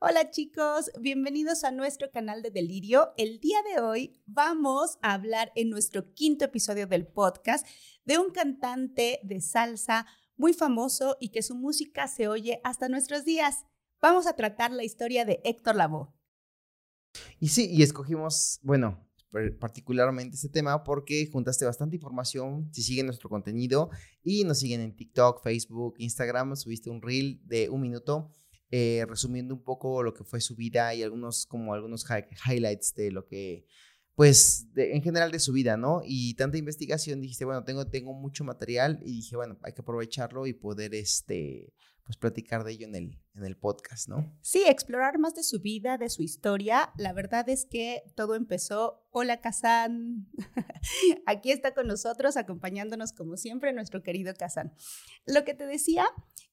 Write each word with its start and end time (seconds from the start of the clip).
Hola 0.00 0.30
chicos, 0.30 0.92
bienvenidos 1.00 1.64
a 1.64 1.72
nuestro 1.72 2.08
canal 2.12 2.40
de 2.40 2.52
Delirio. 2.52 3.08
El 3.16 3.40
día 3.40 3.58
de 3.64 3.80
hoy 3.80 4.22
vamos 4.26 4.96
a 5.02 5.12
hablar 5.12 5.50
en 5.56 5.70
nuestro 5.70 6.14
quinto 6.14 6.44
episodio 6.44 6.86
del 6.86 7.04
podcast 7.04 7.66
de 8.04 8.16
un 8.16 8.30
cantante 8.30 9.18
de 9.24 9.40
salsa 9.40 10.06
muy 10.36 10.52
famoso 10.52 11.16
y 11.18 11.30
que 11.30 11.42
su 11.42 11.56
música 11.56 12.06
se 12.06 12.28
oye 12.28 12.60
hasta 12.62 12.88
nuestros 12.88 13.24
días. 13.24 13.64
Vamos 14.00 14.28
a 14.28 14.36
tratar 14.36 14.70
la 14.70 14.84
historia 14.84 15.24
de 15.24 15.40
Héctor 15.42 15.74
Lavoe. 15.74 16.14
Y 17.40 17.48
sí, 17.48 17.68
y 17.68 17.82
escogimos, 17.82 18.60
bueno, 18.62 19.04
particularmente 19.58 20.36
este 20.36 20.48
tema 20.48 20.84
porque 20.84 21.28
juntaste 21.28 21.64
bastante 21.64 21.96
información. 21.96 22.72
Si 22.72 22.84
siguen 22.84 23.06
nuestro 23.06 23.28
contenido 23.28 23.90
y 24.22 24.44
nos 24.44 24.60
siguen 24.60 24.80
en 24.80 24.94
TikTok, 24.94 25.42
Facebook, 25.42 25.96
Instagram, 25.98 26.54
subiste 26.54 26.88
un 26.88 27.02
reel 27.02 27.40
de 27.44 27.68
un 27.68 27.80
minuto 27.80 28.32
eh, 28.70 29.04
resumiendo 29.08 29.54
un 29.54 29.62
poco 29.62 30.02
lo 30.02 30.14
que 30.14 30.24
fue 30.24 30.40
su 30.40 30.54
vida 30.56 30.94
y 30.94 31.02
algunos 31.02 31.46
como 31.46 31.74
algunos 31.74 32.04
highlights 32.46 32.94
de 32.94 33.10
lo 33.10 33.26
que 33.26 33.66
pues 34.18 34.66
en 34.74 35.00
general 35.00 35.30
de 35.30 35.38
su 35.38 35.52
vida, 35.52 35.76
¿no? 35.76 36.02
Y 36.04 36.34
tanta 36.34 36.58
investigación, 36.58 37.20
dijiste, 37.20 37.44
bueno, 37.44 37.62
tengo, 37.62 37.86
tengo 37.86 38.12
mucho 38.12 38.42
material 38.42 38.98
y 39.04 39.12
dije, 39.12 39.36
bueno, 39.36 39.56
hay 39.62 39.74
que 39.74 39.82
aprovecharlo 39.82 40.48
y 40.48 40.54
poder, 40.54 40.92
este, 40.96 41.72
pues 42.08 42.16
platicar 42.16 42.64
de 42.64 42.72
ello 42.72 42.86
en 42.86 42.94
el, 42.94 43.22
en 43.34 43.44
el 43.44 43.54
podcast, 43.58 44.08
¿no? 44.08 44.34
Sí, 44.40 44.64
explorar 44.66 45.18
más 45.18 45.34
de 45.34 45.42
su 45.42 45.60
vida, 45.60 45.98
de 45.98 46.08
su 46.08 46.22
historia. 46.22 46.90
La 46.96 47.12
verdad 47.12 47.46
es 47.50 47.66
que 47.66 48.02
todo 48.16 48.34
empezó. 48.34 49.06
Hola, 49.10 49.42
Kazan. 49.42 50.26
Aquí 51.26 51.50
está 51.50 51.74
con 51.74 51.86
nosotros, 51.86 52.38
acompañándonos 52.38 53.12
como 53.12 53.36
siempre, 53.36 53.74
nuestro 53.74 54.02
querido 54.02 54.32
Kazan. 54.32 54.72
Lo 55.26 55.44
que 55.44 55.52
te 55.52 55.66
decía 55.66 56.06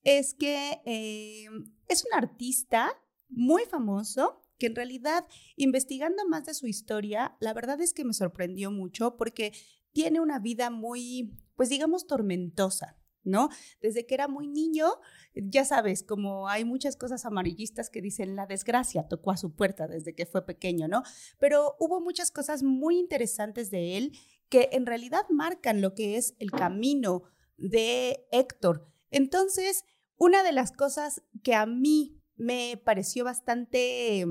es 0.03 0.33
que 0.33 0.81
eh, 0.85 1.45
es 1.87 2.03
un 2.03 2.13
artista 2.21 2.91
muy 3.29 3.63
famoso 3.63 4.41
que 4.57 4.65
en 4.65 4.75
realidad, 4.75 5.25
investigando 5.55 6.27
más 6.27 6.43
de 6.47 6.53
su 6.53 6.67
historia, 6.67 7.37
la 7.39 7.53
verdad 7.53 7.79
es 7.79 7.93
que 7.93 8.03
me 8.03 8.11
sorprendió 8.13 8.71
mucho 8.71 9.15
porque 9.15 9.53
tiene 9.93 10.19
una 10.19 10.39
vida 10.39 10.69
muy, 10.69 11.33
pues 11.55 11.69
digamos, 11.69 12.07
tormentosa. 12.07 12.97
¿No? 13.25 13.49
Desde 13.81 14.05
que 14.05 14.13
era 14.13 14.27
muy 14.27 14.47
niño, 14.47 14.87
ya 15.33 15.65
sabes, 15.65 16.03
como 16.03 16.47
hay 16.47 16.63
muchas 16.63 16.95
cosas 16.95 17.25
amarillistas 17.25 17.89
que 17.89 18.01
dicen 18.01 18.35
la 18.35 18.45
desgracia 18.45 19.07
tocó 19.07 19.31
a 19.31 19.37
su 19.37 19.55
puerta 19.55 19.87
desde 19.87 20.15
que 20.15 20.25
fue 20.25 20.45
pequeño, 20.45 20.87
¿no? 20.87 21.03
Pero 21.39 21.75
hubo 21.79 21.99
muchas 21.99 22.31
cosas 22.31 22.63
muy 22.63 22.97
interesantes 22.97 23.71
de 23.71 23.97
él 23.97 24.17
que 24.49 24.69
en 24.71 24.85
realidad 24.85 25.25
marcan 25.29 25.81
lo 25.81 25.93
que 25.93 26.17
es 26.17 26.35
el 26.39 26.51
camino 26.51 27.23
de 27.57 28.27
Héctor. 28.31 28.87
Entonces, 29.11 29.83
una 30.17 30.43
de 30.43 30.51
las 30.51 30.71
cosas 30.71 31.23
que 31.43 31.55
a 31.55 31.65
mí 31.65 32.21
me 32.35 32.81
pareció 32.83 33.23
bastante, 33.23 34.25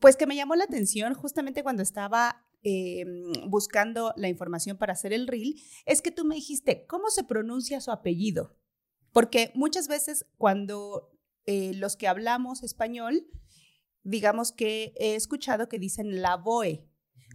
pues 0.00 0.16
que 0.16 0.26
me 0.26 0.36
llamó 0.36 0.54
la 0.54 0.64
atención 0.64 1.14
justamente 1.14 1.62
cuando 1.62 1.82
estaba 1.82 2.46
Em, 2.64 3.50
buscando 3.50 4.14
la 4.16 4.28
información 4.28 4.76
para 4.78 4.92
hacer 4.92 5.12
el 5.12 5.26
reel, 5.26 5.60
es 5.84 6.00
que 6.00 6.12
tú 6.12 6.24
me 6.24 6.36
dijiste, 6.36 6.86
¿cómo 6.86 7.10
se 7.10 7.24
pronuncia 7.24 7.80
su 7.80 7.90
apellido? 7.90 8.56
Porque 9.12 9.50
muchas 9.56 9.88
veces 9.88 10.26
cuando 10.38 11.10
eh, 11.44 11.72
los 11.74 11.96
que 11.96 12.06
hablamos 12.06 12.62
español, 12.62 13.26
digamos 14.04 14.52
que 14.52 14.94
he 14.96 15.16
escuchado 15.16 15.68
que 15.68 15.80
dicen 15.80 16.22
la 16.22 16.36
voe, 16.36 16.88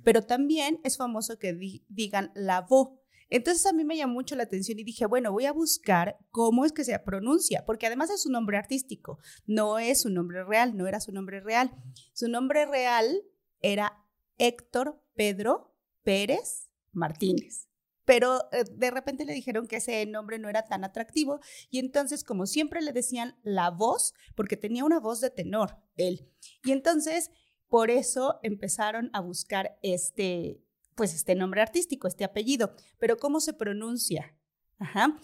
pero 0.05 0.21
también 0.21 0.79
es 0.85 0.95
famoso 0.95 1.37
que 1.37 1.53
digan 1.89 2.31
la 2.33 2.61
vo. 2.61 3.01
Entonces 3.29 3.65
a 3.65 3.73
mí 3.73 3.83
me 3.83 3.97
llamó 3.97 4.13
mucho 4.13 4.37
la 4.37 4.43
atención 4.43 4.79
y 4.79 4.85
dije, 4.85 5.07
bueno, 5.07 5.33
voy 5.33 5.43
a 5.43 5.51
buscar 5.51 6.17
cómo 6.29 6.63
es 6.63 6.71
que 6.71 6.85
se 6.85 6.97
pronuncia, 6.99 7.65
porque 7.65 7.87
además 7.87 8.09
es 8.11 8.25
un 8.25 8.31
nombre 8.31 8.57
artístico, 8.57 9.19
no 9.45 9.77
es 9.77 10.03
su 10.03 10.09
nombre 10.09 10.45
real, 10.45 10.77
no 10.77 10.87
era 10.87 11.01
su 11.01 11.11
nombre 11.11 11.41
real. 11.41 11.75
Su 12.13 12.29
nombre 12.29 12.65
real 12.65 13.23
era 13.59 14.06
Héctor 14.37 15.01
Pedro 15.15 15.75
Pérez 16.03 16.69
Martínez. 16.91 17.67
Pero 18.05 18.39
eh, 18.53 18.63
de 18.71 18.89
repente 18.89 19.25
le 19.25 19.33
dijeron 19.33 19.67
que 19.67 19.77
ese 19.77 20.05
nombre 20.05 20.39
no 20.39 20.47
era 20.47 20.63
tan 20.63 20.85
atractivo 20.85 21.41
y 21.69 21.79
entonces 21.79 22.23
como 22.23 22.45
siempre 22.45 22.81
le 22.81 22.93
decían 22.93 23.37
la 23.43 23.69
voz, 23.69 24.13
porque 24.35 24.55
tenía 24.55 24.85
una 24.85 24.99
voz 24.99 25.19
de 25.19 25.29
tenor 25.29 25.77
él. 25.97 26.31
Y 26.63 26.71
entonces 26.71 27.31
por 27.67 27.91
eso 27.91 28.39
empezaron 28.43 29.09
a 29.11 29.19
buscar 29.19 29.77
este, 29.81 30.63
pues 30.95 31.13
este 31.13 31.35
nombre 31.35 31.61
artístico, 31.61 32.07
este 32.07 32.23
apellido. 32.23 32.73
Pero 32.97 33.17
¿cómo 33.17 33.41
se 33.41 33.53
pronuncia? 33.53 34.37
Ajá. 34.79 35.19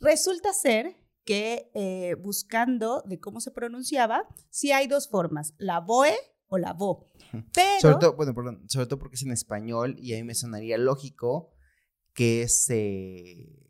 Resulta 0.00 0.52
ser 0.52 0.96
que 1.24 1.70
eh, 1.74 2.16
buscando 2.16 3.02
de 3.06 3.20
cómo 3.20 3.40
se 3.40 3.50
pronunciaba, 3.50 4.26
sí 4.50 4.72
hay 4.72 4.86
dos 4.86 5.08
formas, 5.08 5.54
la 5.56 5.80
voe 5.80 6.14
o 6.48 6.58
la 6.58 6.72
vo. 6.72 7.10
Pero... 7.52 7.80
Sobre 7.80 7.96
todo, 7.96 8.16
bueno, 8.16 8.34
perdón, 8.34 8.64
sobre 8.68 8.86
todo 8.86 8.98
porque 8.98 9.16
es 9.16 9.22
en 9.22 9.32
español 9.32 9.96
y 9.98 10.14
a 10.14 10.16
mí 10.16 10.24
me 10.24 10.34
sonaría 10.34 10.78
lógico 10.78 11.52
que 12.12 12.48
se 12.48 13.64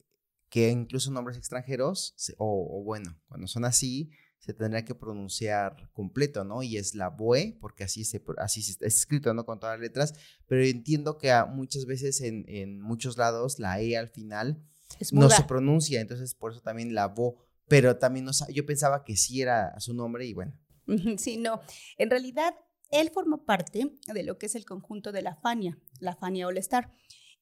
que 0.54 0.70
incluso 0.70 1.10
nombres 1.10 1.36
extranjeros, 1.36 2.14
o, 2.38 2.80
bueno, 2.84 3.20
cuando 3.26 3.48
son 3.48 3.64
así, 3.64 4.12
se 4.38 4.54
tendría 4.54 4.84
que 4.84 4.94
pronunciar 4.94 5.90
completo, 5.92 6.44
¿no? 6.44 6.62
Y 6.62 6.76
es 6.76 6.94
la 6.94 7.08
BOE, 7.08 7.58
porque 7.60 7.82
así, 7.82 8.04
se, 8.04 8.22
así 8.36 8.60
está 8.60 8.86
escrito, 8.86 9.34
¿no? 9.34 9.46
Con 9.46 9.58
todas 9.58 9.76
las 9.76 9.82
letras, 9.82 10.14
pero 10.46 10.62
entiendo 10.62 11.18
que 11.18 11.34
muchas 11.50 11.86
veces 11.86 12.20
en, 12.20 12.44
en, 12.46 12.80
muchos 12.80 13.18
lados 13.18 13.58
la 13.58 13.80
E 13.80 13.96
al 13.96 14.10
final 14.10 14.62
no 15.10 15.28
se 15.28 15.42
pronuncia, 15.42 16.00
entonces 16.00 16.36
por 16.36 16.52
eso 16.52 16.60
también 16.60 16.94
la 16.94 17.08
BO, 17.08 17.36
pero 17.66 17.96
también 17.96 18.24
no, 18.24 18.30
yo 18.52 18.64
pensaba 18.64 19.02
que 19.02 19.16
sí 19.16 19.42
era 19.42 19.74
su 19.80 19.92
nombre 19.92 20.24
y 20.24 20.34
bueno. 20.34 20.56
Sí, 21.18 21.36
no, 21.36 21.60
en 21.98 22.10
realidad 22.10 22.54
él 22.90 23.10
formó 23.10 23.44
parte 23.44 23.92
de 24.06 24.22
lo 24.22 24.38
que 24.38 24.46
es 24.46 24.54
el 24.54 24.64
conjunto 24.64 25.12
de 25.12 25.22
la 25.22 25.36
Fania, 25.36 25.78
la 26.00 26.14
Fania 26.14 26.46
All 26.46 26.58
Star. 26.58 26.92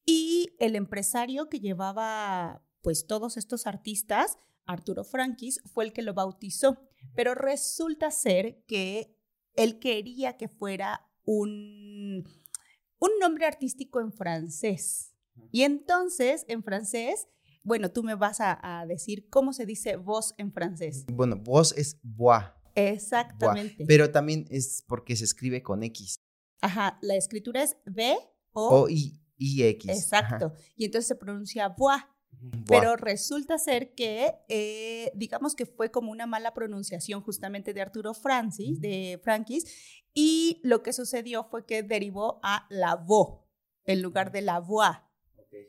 Y 0.05 0.57
el 0.59 0.77
empresario 0.77 1.49
que 1.49 1.61
llevaba 1.61 2.65
pues 2.81 3.07
todos 3.07 3.37
estos 3.37 3.67
artistas, 3.67 4.39
Arturo 4.67 5.05
Frankis, 5.05 5.61
fue 5.73 5.85
el 5.85 5.93
que 5.93 6.03
lo 6.03 6.15
bautizó. 6.15 6.79
Pero 7.15 7.35
resulta 7.35 8.11
ser 8.11 8.65
que 8.67 9.17
él 9.55 9.79
quería 9.79 10.37
que 10.37 10.49
fuera 10.49 11.09
un, 11.25 12.25
un 12.99 13.11
nombre 13.21 13.47
artístico 13.47 14.01
en 14.01 14.13
francés. 14.13 15.15
Y 15.51 15.63
entonces, 15.63 16.45
en 16.49 16.63
francés, 16.63 17.29
bueno, 17.63 17.91
tú 17.93 18.03
me 18.03 18.15
vas 18.15 18.41
a, 18.41 18.81
a 18.81 18.87
decir 18.87 19.29
cómo 19.29 19.53
se 19.53 19.67
dice 19.67 19.97
voz 19.97 20.35
en 20.39 20.53
francés. 20.53 21.05
Bueno, 21.13 21.37
voz 21.37 21.77
es 21.77 21.99
bois. 22.03 22.45
Exactamente. 22.75 23.85
Pero 23.87 24.11
también 24.11 24.47
es 24.51 24.85
porque 24.87 25.17
se 25.17 25.25
escribe 25.25 25.63
con 25.63 25.83
X. 25.83 26.17
Ajá, 26.61 26.99
la 27.03 27.17
escritura 27.17 27.63
es 27.63 27.77
B 27.85 28.17
o, 28.53 28.83
o 28.83 28.89
I, 28.89 29.21
I, 29.37 29.65
X. 29.65 29.91
Exacto. 29.91 30.53
Y 30.77 30.85
entonces 30.85 31.09
se 31.09 31.17
pronuncia 31.17 31.69
bois. 31.69 32.03
Pero 32.67 32.97
resulta 32.97 33.57
ser 33.59 33.95
que, 33.95 34.35
eh, 34.49 35.13
digamos 35.15 35.55
que 35.55 35.67
fue 35.67 35.91
como 35.91 36.11
una 36.11 36.27
mala 36.27 36.55
pronunciación 36.55 37.21
justamente 37.21 37.73
de 37.73 37.83
Arturo 37.83 38.15
Francis, 38.15 38.81
de 38.81 39.21
Frankis, 39.23 39.65
y 40.15 40.61
lo 40.65 40.83
que 40.83 40.93
sucedió 40.93 41.45
fue 41.45 41.67
que 41.67 41.83
derivó 41.83 42.41
a 42.43 42.67
la 42.69 42.97
vo 42.97 43.49
en 43.85 44.03
lugar 44.03 44.33
de 44.33 44.43
la 44.43 44.61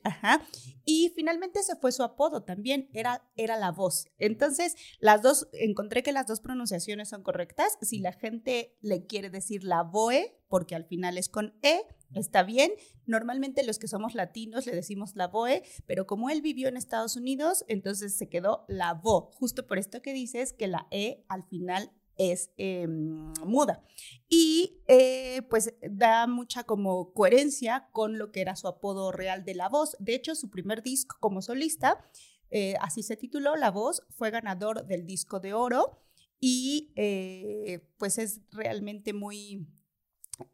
Ajá. 0.03 0.45
Y 0.85 1.11
finalmente 1.15 1.59
ese 1.59 1.75
fue 1.75 1.91
su 1.91 2.03
apodo 2.03 2.43
también, 2.43 2.89
era, 2.93 3.29
era 3.35 3.57
la 3.57 3.71
voz. 3.71 4.07
Entonces, 4.17 4.75
las 4.99 5.21
dos, 5.21 5.47
encontré 5.53 6.03
que 6.03 6.11
las 6.11 6.27
dos 6.27 6.39
pronunciaciones 6.41 7.09
son 7.09 7.23
correctas. 7.23 7.77
Si 7.81 7.99
la 7.99 8.13
gente 8.13 8.77
le 8.81 9.05
quiere 9.05 9.29
decir 9.29 9.63
la 9.63 9.83
voe, 9.83 10.39
porque 10.47 10.75
al 10.75 10.85
final 10.85 11.17
es 11.17 11.29
con 11.29 11.57
E, 11.61 11.81
está 12.13 12.43
bien. 12.43 12.71
Normalmente 13.05 13.63
los 13.63 13.79
que 13.79 13.87
somos 13.87 14.13
latinos 14.15 14.65
le 14.65 14.75
decimos 14.75 15.15
la 15.15 15.27
voe, 15.27 15.63
pero 15.85 16.05
como 16.05 16.29
él 16.29 16.41
vivió 16.41 16.67
en 16.67 16.77
Estados 16.77 17.15
Unidos, 17.15 17.65
entonces 17.67 18.15
se 18.15 18.29
quedó 18.29 18.65
la 18.67 18.93
vo, 18.93 19.31
justo 19.33 19.65
por 19.65 19.77
esto 19.77 20.01
que 20.01 20.13
dices 20.13 20.53
que 20.53 20.67
la 20.67 20.87
E 20.91 21.25
al 21.27 21.43
final 21.43 21.91
es 22.17 22.51
em, 22.57 23.33
muda. 23.45 23.83
Y 24.29 24.81
eh, 24.87 25.41
pues 25.49 25.73
da 25.81 26.27
mucha 26.27 26.63
como 26.63 27.13
coherencia 27.13 27.89
con 27.91 28.17
lo 28.17 28.31
que 28.31 28.41
era 28.41 28.55
su 28.55 28.67
apodo 28.67 29.11
real 29.11 29.45
de 29.45 29.55
La 29.55 29.69
Voz. 29.69 29.95
De 29.99 30.15
hecho, 30.15 30.35
su 30.35 30.49
primer 30.49 30.83
disco 30.83 31.17
como 31.19 31.41
solista, 31.41 32.03
eh, 32.49 32.75
así 32.81 33.03
se 33.03 33.17
tituló 33.17 33.55
La 33.55 33.71
Voz, 33.71 34.03
fue 34.09 34.31
ganador 34.31 34.85
del 34.85 35.05
disco 35.05 35.39
de 35.39 35.53
oro 35.53 36.03
y 36.39 36.91
eh, 36.95 37.89
pues 37.97 38.17
es 38.17 38.41
realmente 38.51 39.13
muy 39.13 39.65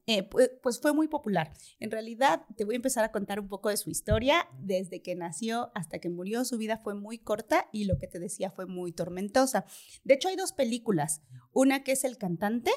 eh, 0.08 0.24
pues 0.62 0.80
fue 0.80 0.94
muy 0.94 1.08
popular. 1.08 1.54
En 1.80 1.92
realidad, 1.92 2.44
te 2.56 2.66
voy 2.66 2.76
a 2.76 2.78
empezar 2.78 3.04
a 3.04 3.12
contar 3.12 3.40
un 3.40 3.48
poco 3.48 3.70
de 3.70 3.78
su 3.78 3.90
historia. 3.90 4.48
Desde 4.60 5.02
que 5.02 5.16
nació 5.16 5.72
hasta 5.76 6.00
que 6.00 6.10
murió, 6.10 6.46
su 6.46 6.58
vida 6.58 6.78
fue 6.78 6.96
muy 6.96 7.18
corta 7.20 7.68
y 7.72 7.86
lo 7.86 7.98
que 7.98 8.08
te 8.08 8.20
decía 8.20 8.52
fue 8.52 8.66
muy 8.66 8.92
tormentosa. 8.92 9.66
De 10.04 10.16
hecho, 10.16 10.30
hay 10.30 10.36
dos 10.36 10.54
películas. 10.54 11.22
Una 11.52 11.84
que 11.84 11.94
es 11.94 12.04
El 12.04 12.18
cantante 12.18 12.72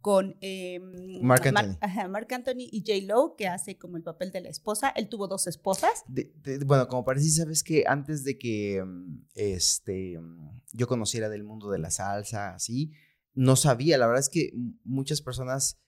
con 0.00 0.36
em, 0.40 1.20
Mark, 1.20 1.48
Anthony. 1.48 2.08
Mark, 2.08 2.28
Anthony. 2.32 2.68
y 2.70 2.84
J. 2.86 3.12
Lo, 3.12 3.34
que 3.36 3.48
hace 3.48 3.76
como 3.76 3.96
el 3.96 4.04
papel 4.04 4.30
de 4.30 4.40
la 4.40 4.48
esposa. 4.48 4.90
Él 4.90 5.08
tuvo 5.08 5.26
dos 5.26 5.48
esposas. 5.48 6.04
bueno, 6.64 6.86
como 6.86 7.04
parece, 7.04 7.28
sabes 7.30 7.64
que 7.64 7.84
antes 7.88 8.22
de 8.22 8.38
que 8.38 8.76
em, 8.76 9.24
este, 9.34 10.20
yo 10.72 10.86
conociera 10.86 11.28
del 11.28 11.42
mundo 11.42 11.70
de 11.70 11.80
la 11.80 11.90
salsa, 11.90 12.54
así, 12.54 12.92
no 13.34 13.54
sabía, 13.56 13.98
la 13.98 14.06
verdad 14.06 14.20
es 14.20 14.28
que 14.28 14.52
muchas 14.84 15.22
personas, 15.22 15.78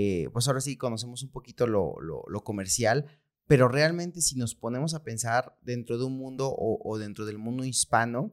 eh, 0.00 0.28
pues 0.32 0.46
ahora 0.46 0.60
sí 0.60 0.76
conocemos 0.76 1.24
un 1.24 1.30
poquito 1.32 1.66
lo, 1.66 1.96
lo, 2.00 2.44
comercial, 2.44 3.06
pero 3.48 3.66
realmente 3.66 4.20
si 4.20 4.36
nos 4.36 4.54
ponemos 4.54 4.94
a 4.94 5.02
pensar 5.02 5.58
dentro 5.60 5.98
de 5.98 6.04
un 6.04 6.16
mundo 6.16 6.54
o, 6.56 6.98
dentro 6.98 7.26
del 7.26 7.38
mundo 7.38 7.64
hispano, 7.64 8.32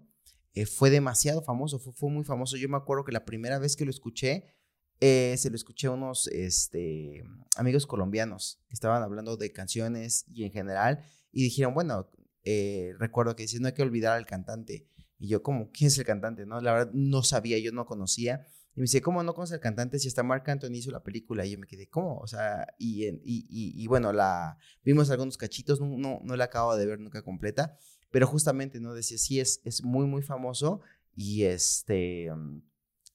eh, 0.54 0.68
fue 0.68 0.92
demasiado 0.92 1.42
famoso, 1.42 1.80
fue, 1.80 2.12
muy 2.12 2.24
famoso. 2.24 2.56
Yo 2.56 2.70
me 2.70 2.78
acuerdo 2.78 3.04
que 3.04 3.12
la 3.12 3.26
primera 3.26 3.58
vez 3.58 3.76
que 3.76 3.84
lo 3.84 3.90
escuché, 3.90 4.46
eh, 5.00 5.34
se 5.40 5.50
lo 5.50 5.56
escuché 5.56 5.88
a 5.88 5.92
unos 5.92 6.28
este, 6.28 7.24
amigos 7.56 7.88
colombianos 7.88 8.62
que 8.68 8.76
estaban 8.76 9.02
hablando 9.02 9.36
de 9.36 9.52
canciones 9.52 10.26
y 10.32 10.44
en 10.44 10.52
general, 10.52 11.04
y 11.32 11.42
dijeron, 11.46 11.74
bueno, 11.74 12.12
recuerdo 13.00 13.36
que 13.36 13.42
decían, 13.42 13.64
no 13.64 13.70
hay 13.70 13.74
que 13.74 13.82
olvidar 13.82 14.16
al 14.16 14.28
cantante. 14.28 14.88
Y 15.18 15.30
yo 15.30 15.42
como, 15.42 15.72
¿quién 15.72 15.88
es 15.88 15.98
el 15.98 16.06
cantante? 16.06 16.46
No, 16.46 16.62
la 16.62 16.74
verdad 16.74 16.92
no 16.94 17.24
sabía, 17.24 17.58
yo 17.58 17.72
no 17.72 17.88
conocía. 17.88 18.46
Y 18.76 18.82
me 18.82 18.84
dice, 18.84 19.02
¿cómo 19.02 19.24
no 19.24 19.34
conoces 19.34 19.54
al 19.54 19.62
cantante 19.62 20.00
si 20.00 20.10
está 20.10 20.22
Marc 20.22 20.48
Anthony 20.50 20.74
hizo 20.74 20.92
la 20.92 21.02
película? 21.02 21.46
Y 21.46 21.52
yo 21.52 21.60
me 21.60 21.66
quedé, 21.66 21.88
¿cómo? 21.88 22.18
O 22.18 22.28
sea, 22.28 22.68
y, 22.78 23.06
y, 23.06 23.46
y, 23.50 23.88
bueno, 23.88 24.12
la, 24.12 24.58
vimos 24.84 25.10
algunos 25.10 25.38
cachitos, 25.38 25.80
no, 25.80 25.98
no, 25.98 26.20
no 26.24 26.36
la 26.36 26.46
acabo 26.46 26.76
de 26.76 26.86
ver 26.86 27.00
nunca 27.00 27.22
completa, 27.22 27.78
pero 28.12 28.28
justamente, 28.28 28.82
¿no? 28.82 28.94
Decía, 28.94 29.18
sí, 29.18 29.40
es, 29.40 29.62
es 29.64 29.82
muy, 29.84 30.06
muy 30.08 30.22
famoso 30.22 30.82
y 31.16 31.44
este, 31.44 32.30
mm, 32.36 32.62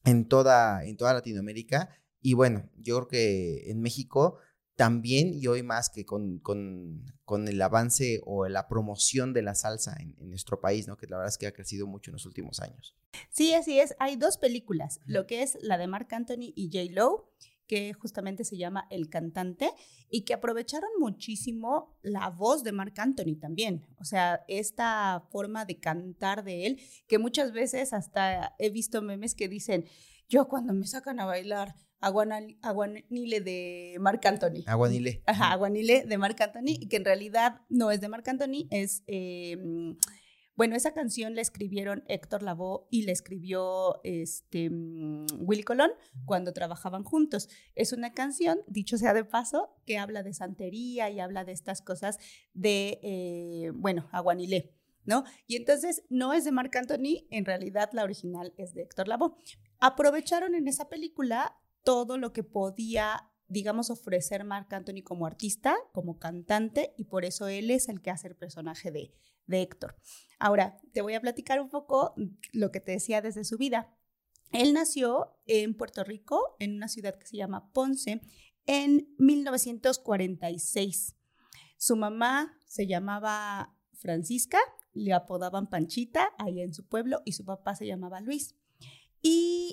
en 0.05 0.29
toda, 0.29 0.85
en 0.85 0.97
toda 0.97 1.13
Latinoamérica. 1.13 1.91
Y 2.23 2.35
bueno, 2.35 2.71
yo 2.77 2.97
creo 2.97 3.09
que 3.09 3.71
en 3.71 3.81
México 3.83 4.39
también 4.81 5.35
y 5.35 5.47
hoy 5.47 5.63
más 5.63 5.91
que 5.91 6.07
con, 6.07 6.39
con, 6.39 7.05
con, 7.27 7.47
el 7.49 7.61
avance 7.61 8.23
o 8.25 8.49
la 8.49 8.67
promoción 8.67 9.35
de 9.35 9.43
la 9.43 9.55
salsa 9.55 9.95
en, 10.01 10.17
nuestro 10.31 10.59
país, 10.63 10.89
¿no? 10.89 10.97
que 10.97 11.07
la 11.07 11.19
verdad 11.19 11.29
es 11.29 11.37
que 11.37 11.47
ha 11.47 11.53
crecido 11.53 11.87
mucho 11.87 12.11
en 12.11 12.15
los 12.15 12.25
últimos 12.25 12.61
años. 12.61 12.97
Sí, 13.29 13.53
así 13.53 13.79
es. 13.79 13.95
Hay 13.99 14.17
dos 14.17 14.39
películas, 14.39 15.01
lo 15.05 15.27
que 15.27 15.43
es 15.43 15.59
la 15.61 15.77
de 15.77 15.87
Mark 15.87 16.09
Anthony 16.13 16.55
y 16.57 16.71
J. 16.73 16.95
Lowe, 16.95 17.29
que 17.67 17.93
justamente 17.93 18.43
se 18.43 18.57
llama 18.57 18.87
El 18.89 19.11
Cantante, 19.11 19.71
y 20.09 20.25
que 20.25 20.33
aprovecharon 20.33 20.89
muchísimo 20.99 21.99
la 22.01 22.31
voz 22.31 22.65
de 22.65 22.73
Mark 22.73 22.95
Anthony 22.97 23.39
también. 23.39 23.87
O 23.99 24.05
sea, 24.05 24.47
esta 24.49 25.27
forma 25.31 25.67
de 25.67 25.79
cantar 25.79 26.43
de 26.43 26.65
él, 26.65 26.81
que 27.07 27.19
muchas 27.19 27.53
veces 27.53 27.93
hasta 27.93 28.55
he 28.59 28.71
visto 28.71 29.03
memes 29.03 29.35
que 29.35 29.47
dicen, 29.47 29.85
yo 30.27 30.49
cuando 30.49 30.73
me 30.73 30.87
sacan 30.87 31.21
a 31.21 31.27
bailar 31.27 31.75
Aguanile 32.01 33.41
de 33.41 33.97
Marc 34.01 34.25
Anthony. 34.27 34.65
Aguanile. 34.67 35.23
Ajá, 35.27 35.53
Aguanile 35.53 36.05
de 36.05 36.19
Marc 36.19 36.41
Anthony, 36.41 36.77
y 36.81 36.89
que 36.89 36.97
en 36.97 37.05
realidad 37.05 37.61
no 37.69 37.91
es 37.91 38.01
de 38.01 38.09
Marc 38.09 38.27
Anthony, 38.29 38.67
es... 38.71 39.03
Em, 39.07 39.97
bueno, 40.61 40.77
esa 40.77 40.93
canción 40.93 41.35
la 41.35 41.41
escribieron 41.41 42.05
Héctor 42.07 42.43
Lavoe 42.43 42.87
y 42.91 43.07
la 43.07 43.13
escribió 43.13 43.99
este, 44.05 44.69
mm, 44.69 45.25
Willy 45.39 45.63
Colón 45.63 45.91
cuando 46.27 46.53
trabajaban 46.53 47.03
juntos. 47.03 47.49
Es 47.75 47.95
una 47.95 48.13
canción, 48.13 48.59
dicho 48.67 48.99
sea 48.99 49.15
de 49.15 49.25
paso, 49.25 49.71
que 49.87 49.97
habla 49.97 50.23
de 50.23 50.35
santería 50.35 51.09
y 51.09 51.19
habla 51.19 51.47
de 51.47 51.53
estas 51.53 51.81
cosas 51.81 52.19
de, 52.53 53.01
eh, 53.03 53.71
bueno, 53.73 54.11
Aguanile. 54.13 54.75
¿No? 55.07 55.25
Y 55.47 55.57
entonces 55.57 56.03
no 56.11 56.35
es 56.35 56.45
de 56.45 56.53
Marc 56.53 56.77
Anthony, 56.77 57.27
en 57.31 57.47
realidad 57.47 57.89
la 57.95 58.05
original 58.05 58.53
es 58.59 58.75
de 58.75 58.83
Héctor 58.83 59.09
Lavoe. 59.09 59.35
Aprovecharon 59.79 60.55
en 60.55 60.69
esa 60.69 60.91
película 60.91 61.57
todo 61.83 62.19
lo 62.19 62.33
que 62.33 62.43
podía, 62.43 63.31
digamos, 63.49 63.91
ofrecer 63.91 64.45
Marc 64.45 64.73
Anthony 64.73 65.03
como 65.03 65.27
artista, 65.27 65.77
como 65.93 66.19
cantante, 66.19 66.95
y 66.97 67.05
por 67.05 67.25
eso 67.25 67.49
él 67.49 67.71
es 67.71 67.89
el 67.89 68.01
que 68.01 68.11
hace 68.11 68.29
el 68.29 68.37
personaje 68.37 68.91
de, 68.91 69.13
de 69.47 69.63
Héctor. 69.63 69.97
Ahora, 70.39 70.79
te 70.93 71.03
voy 71.03 71.15
a 71.15 71.21
platicar 71.21 71.61
un 71.61 71.69
poco 71.69 72.15
lo 72.53 72.71
que 72.71 72.81
te 72.81 72.93
decía 72.93 73.21
desde 73.21 73.45
su 73.45 73.59
vida. 73.59 73.95
Él 74.53 74.73
nació 74.73 75.37
en 75.47 75.77
Puerto 75.77 76.03
Rico, 76.03 76.57
en 76.59 76.75
una 76.75 76.89
ciudad 76.89 77.17
que 77.17 77.27
se 77.27 77.37
llama 77.37 77.71
Ponce, 77.73 78.21
en 78.67 79.15
1946. 79.19 81.17
Su 81.77 81.97
mamá 81.97 82.59
se 82.67 82.87
llamaba 82.87 83.75
Francisca, 83.95 84.59
le 84.93 85.13
apodaban 85.13 85.69
Panchita 85.69 86.31
ahí 86.39 86.61
en 86.61 86.75
su 86.75 86.87
pueblo 86.87 87.23
y 87.25 87.33
su 87.33 87.45
papá 87.45 87.75
se 87.75 87.87
llamaba 87.87 88.21
Luis. 88.21 88.57
Y 89.23 89.70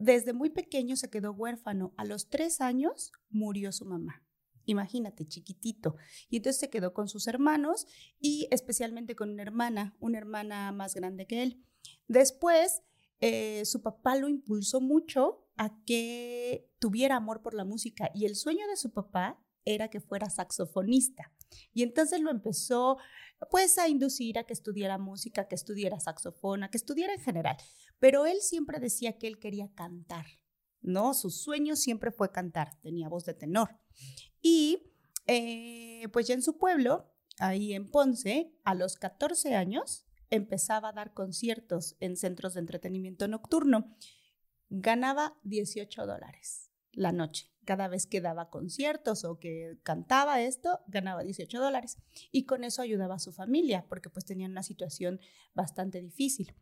desde 0.00 0.32
muy 0.32 0.48
pequeño 0.48 0.96
se 0.96 1.10
quedó 1.10 1.32
huérfano. 1.32 1.92
A 1.98 2.06
los 2.06 2.30
tres 2.30 2.62
años 2.62 3.12
murió 3.28 3.70
su 3.70 3.84
mamá. 3.84 4.24
Imagínate, 4.64 5.28
chiquitito. 5.28 5.96
Y 6.30 6.38
entonces 6.38 6.58
se 6.58 6.70
quedó 6.70 6.94
con 6.94 7.06
sus 7.06 7.26
hermanos 7.26 7.86
y 8.18 8.48
especialmente 8.50 9.14
con 9.14 9.30
una 9.30 9.42
hermana, 9.42 9.94
una 10.00 10.16
hermana 10.16 10.72
más 10.72 10.94
grande 10.94 11.26
que 11.26 11.42
él. 11.42 11.62
Después, 12.08 12.82
eh, 13.20 13.64
su 13.66 13.82
papá 13.82 14.16
lo 14.16 14.28
impulsó 14.28 14.80
mucho 14.80 15.46
a 15.58 15.84
que 15.84 16.72
tuviera 16.78 17.16
amor 17.16 17.42
por 17.42 17.52
la 17.52 17.66
música 17.66 18.10
y 18.14 18.24
el 18.24 18.36
sueño 18.36 18.66
de 18.68 18.76
su 18.76 18.92
papá 18.92 19.38
era 19.66 19.88
que 19.88 20.00
fuera 20.00 20.30
saxofonista. 20.30 21.30
Y 21.74 21.82
entonces 21.82 22.20
lo 22.20 22.30
empezó 22.30 22.96
pues 23.50 23.76
a 23.76 23.88
inducir 23.88 24.38
a 24.38 24.44
que 24.44 24.54
estudiara 24.54 24.96
música, 24.96 25.46
que 25.46 25.54
estudiara 25.54 26.00
saxofón, 26.00 26.62
a 26.62 26.70
que 26.70 26.78
estudiara 26.78 27.12
en 27.12 27.20
general. 27.20 27.56
Pero 28.00 28.26
él 28.26 28.40
siempre 28.40 28.80
decía 28.80 29.18
que 29.18 29.28
él 29.28 29.38
quería 29.38 29.70
cantar, 29.74 30.26
¿no? 30.80 31.14
Su 31.14 31.30
sueño 31.30 31.76
siempre 31.76 32.10
fue 32.10 32.32
cantar, 32.32 32.80
tenía 32.80 33.08
voz 33.08 33.24
de 33.24 33.34
tenor. 33.34 33.78
Y 34.42 34.90
eh, 35.26 36.08
pues 36.12 36.26
ya 36.26 36.34
en 36.34 36.42
su 36.42 36.58
pueblo, 36.58 37.12
ahí 37.38 37.74
en 37.74 37.88
Ponce, 37.88 38.52
a 38.64 38.74
los 38.74 38.96
14 38.96 39.54
años, 39.54 40.06
empezaba 40.30 40.88
a 40.88 40.92
dar 40.92 41.12
conciertos 41.14 41.96
en 42.00 42.16
centros 42.16 42.54
de 42.54 42.60
entretenimiento 42.60 43.28
nocturno. 43.28 43.96
Ganaba 44.70 45.38
18 45.44 46.06
dólares 46.06 46.70
la 46.92 47.12
noche. 47.12 47.50
Cada 47.64 47.88
vez 47.88 48.06
que 48.06 48.20
daba 48.20 48.50
conciertos 48.50 49.24
o 49.24 49.38
que 49.38 49.78
cantaba 49.82 50.40
esto, 50.40 50.80
ganaba 50.88 51.22
18 51.22 51.60
dólares. 51.60 51.98
Y 52.32 52.44
con 52.44 52.64
eso 52.64 52.82
ayudaba 52.82 53.16
a 53.16 53.20
su 53.20 53.32
familia, 53.32 53.86
porque 53.88 54.10
pues 54.10 54.24
tenían 54.24 54.52
una 54.52 54.62
situación 54.62 55.20
bastante 55.54 56.00
difícil. 56.00 56.54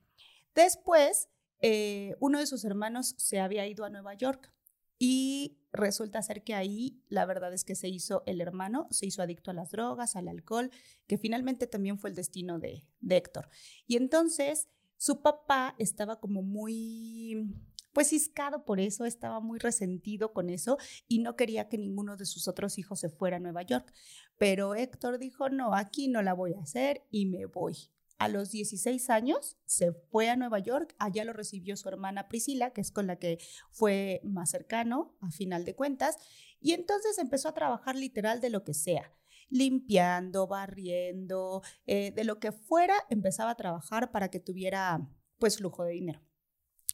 Después, 0.55 1.29
eh, 1.61 2.17
uno 2.21 2.39
de 2.39 2.47
sus 2.47 2.65
hermanos 2.65 3.15
se 3.19 3.41
había 3.41 3.67
ido 3.67 3.85
a 3.85 3.91
Nueva 3.91 4.15
York 4.15 4.53
y 4.99 5.59
resulta 5.73 6.23
ser 6.23 6.43
que 6.43 6.55
ahí 6.55 7.03
la 7.09 7.27
verdad 7.27 7.53
es 7.53 7.65
que 7.65 7.75
se 7.75 7.89
hizo 7.89 8.23
el 8.27 8.41
hermano, 8.41 8.87
se 8.91 9.07
hizo 9.07 9.23
adicto 9.23 9.51
a 9.51 9.55
las 9.55 9.71
drogas, 9.71 10.17
al 10.17 10.29
alcohol, 10.29 10.71
que 11.07 11.19
finalmente 11.19 11.67
también 11.67 11.99
fue 11.99 12.11
el 12.11 12.17
destino 12.17 12.59
de, 12.59 12.85
de 13.01 13.17
Héctor. 13.17 13.49
Y 13.87 13.97
entonces 13.97 14.69
su 14.97 15.23
papá 15.23 15.75
estaba 15.79 16.21
como 16.21 16.43
muy 16.43 17.55
pues 17.93 18.11
ciscado 18.11 18.65
por 18.65 18.79
eso, 18.79 19.05
estaba 19.07 19.41
muy 19.41 19.59
resentido 19.59 20.33
con 20.33 20.51
eso 20.51 20.79
y 21.09 21.19
no 21.19 21.35
quería 21.35 21.69
que 21.69 21.79
ninguno 21.79 22.17
de 22.17 22.27
sus 22.27 22.47
otros 22.47 22.79
hijos 22.79 23.01
se 23.01 23.09
fuera 23.09 23.39
a 23.39 23.41
Nueva 23.41 23.63
York. 23.63 23.93
Pero 24.39 24.75
Héctor 24.75 25.19
dijo, 25.19 25.49
no, 25.49 25.75
aquí 25.75 26.09
no 26.09 26.23
la 26.23 26.33
voy 26.33 26.55
a 26.55 26.61
hacer 26.61 27.03
y 27.11 27.27
me 27.27 27.47
voy. 27.47 27.91
A 28.19 28.27
los 28.27 28.51
16 28.51 29.11
años 29.11 29.57
se 29.65 29.93
fue 29.93 30.29
a 30.29 30.35
Nueva 30.35 30.59
York, 30.59 30.95
allá 30.99 31.25
lo 31.25 31.33
recibió 31.33 31.77
su 31.77 31.89
hermana 31.89 32.27
Priscila, 32.29 32.73
que 32.73 32.81
es 32.81 32.91
con 32.91 33.07
la 33.07 33.17
que 33.17 33.39
fue 33.71 34.21
más 34.25 34.51
cercano 34.51 35.17
a 35.21 35.31
final 35.31 35.65
de 35.65 35.77
cuentas, 35.77 36.17
y 36.61 36.73
entonces 36.73 37.19
empezó 37.19 37.49
a 37.49 37.55
trabajar 37.55 37.95
literal 37.95 38.41
de 38.41 38.51
lo 38.51 38.65
que 38.65 38.75
sea, 38.75 39.15
limpiando, 39.49 40.49
barriendo, 40.49 41.63
eh, 41.87 42.11
de 42.11 42.25
lo 42.25 42.41
que 42.41 42.51
fuera, 42.51 42.95
empezaba 43.09 43.53
a 43.53 43.57
trabajar 43.57 44.11
para 44.11 44.31
que 44.31 44.41
tuviera 44.41 45.09
pues 45.39 45.59
flujo 45.59 45.85
de 45.85 45.93
dinero. 45.93 46.21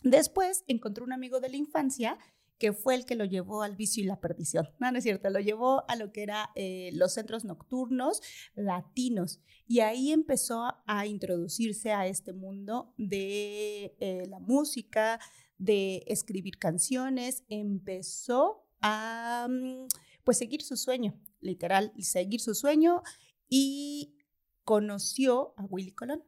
Después 0.03 0.65
encontró 0.67 1.05
un 1.05 1.15
amigo 1.15 1.41
de 1.41 1.49
la 1.49 1.57
infancia 1.57 2.19
que 2.59 2.73
fue 2.73 2.95
el 2.95 3.05
que 3.05 3.17
lo 3.17 3.25
llevó 3.25 3.63
al 3.63 3.77
vicio 3.77 4.03
y 4.03 4.07
la 4.07 4.21
perdición. 4.21 4.69
No, 4.79 4.91
no 4.91 4.99
es 4.99 5.05
cierto, 5.05 5.29
lo 5.31 5.41
llevó 5.41 5.85
a 5.89 5.97
lo 5.97 6.13
que 6.13 6.23
eran 6.23 6.47
eh, 6.55 6.91
los 6.93 7.15
centros 7.15 7.45
nocturnos 7.45 8.23
latinos 8.55 9.41
y 9.67 9.81
ahí 9.81 10.13
empezó 10.13 10.75
a 10.87 11.07
introducirse 11.07 11.93
a 11.93 12.07
este 12.07 12.33
mundo 12.33 12.95
de 12.97 13.97
eh, 14.01 14.27
la 14.29 14.39
música, 14.39 15.21
de 15.59 16.05
escribir 16.07 16.59
canciones, 16.59 17.45
empezó 17.49 18.69
a 18.81 19.47
mm, 19.49 19.89
pues 20.23 20.39
seguir 20.39 20.63
su 20.63 20.77
sueño, 20.77 21.19
literal, 21.41 21.93
seguir 21.99 22.41
su 22.41 22.55
sueño 22.55 23.03
y 23.49 24.17
conoció 24.65 25.55
a 25.57 25.65
Willy 25.65 25.93
Colón. 25.93 26.25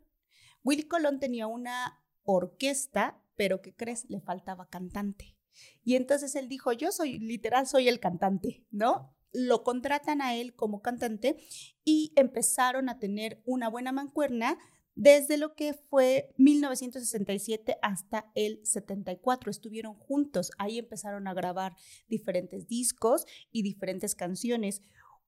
Willy 0.64 0.84
Colón 0.84 1.20
tenía 1.20 1.46
una 1.46 2.02
orquesta, 2.24 3.22
pero 3.36 3.62
¿qué 3.62 3.74
crees? 3.74 4.08
Le 4.08 4.20
faltaba 4.20 4.68
cantante. 4.68 5.35
Y 5.84 5.96
entonces 5.96 6.34
él 6.34 6.48
dijo, 6.48 6.72
yo 6.72 6.92
soy, 6.92 7.18
literal, 7.18 7.66
soy 7.66 7.88
el 7.88 8.00
cantante, 8.00 8.64
¿no? 8.70 9.14
Lo 9.32 9.62
contratan 9.62 10.22
a 10.22 10.34
él 10.34 10.54
como 10.54 10.82
cantante 10.82 11.36
y 11.84 12.12
empezaron 12.16 12.88
a 12.88 12.98
tener 12.98 13.42
una 13.44 13.68
buena 13.68 13.92
mancuerna 13.92 14.58
desde 14.94 15.36
lo 15.36 15.54
que 15.54 15.74
fue 15.74 16.32
1967 16.38 17.76
hasta 17.82 18.30
el 18.34 18.64
74. 18.64 19.50
Estuvieron 19.50 19.94
juntos, 19.94 20.50
ahí 20.58 20.78
empezaron 20.78 21.28
a 21.28 21.34
grabar 21.34 21.76
diferentes 22.08 22.66
discos 22.66 23.26
y 23.52 23.62
diferentes 23.62 24.14
canciones. 24.14 24.80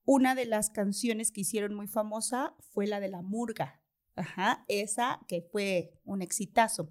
Una 0.04 0.34
de 0.34 0.46
las 0.46 0.70
canciones 0.70 1.30
que 1.30 1.42
hicieron 1.42 1.74
muy 1.74 1.86
famosa 1.86 2.54
fue 2.72 2.86
la 2.86 2.98
de 2.98 3.10
La 3.10 3.20
Murga, 3.20 3.82
Ajá, 4.18 4.64
esa 4.66 5.20
que 5.28 5.42
fue 5.42 5.92
un 6.04 6.22
exitazo. 6.22 6.90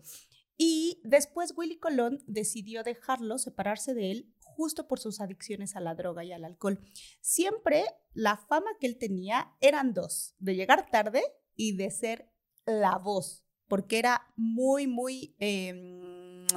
Y 0.58 1.00
después 1.04 1.54
Willy 1.56 1.78
Colón 1.78 2.24
decidió 2.26 2.84
dejarlo, 2.84 3.38
separarse 3.38 3.94
de 3.94 4.12
él, 4.12 4.34
justo 4.40 4.88
por 4.88 5.00
sus 5.00 5.22
adicciones 5.22 5.76
a 5.76 5.80
la 5.80 5.94
droga 5.94 6.24
y 6.24 6.32
al 6.32 6.44
alcohol. 6.44 6.80
Siempre 7.22 7.86
la 8.14 8.38
fama 8.38 8.72
que 8.80 8.88
él 8.88 8.98
tenía 8.98 9.56
eran 9.62 9.94
dos, 9.94 10.34
de 10.40 10.56
llegar 10.56 10.90
tarde 10.90 11.22
y 11.56 11.78
de 11.78 11.92
ser 11.92 12.32
la 12.66 12.98
voz, 12.98 13.46
porque 13.68 14.00
era 14.00 14.34
muy, 14.36 14.88
muy, 14.88 15.36
em, 15.38 16.48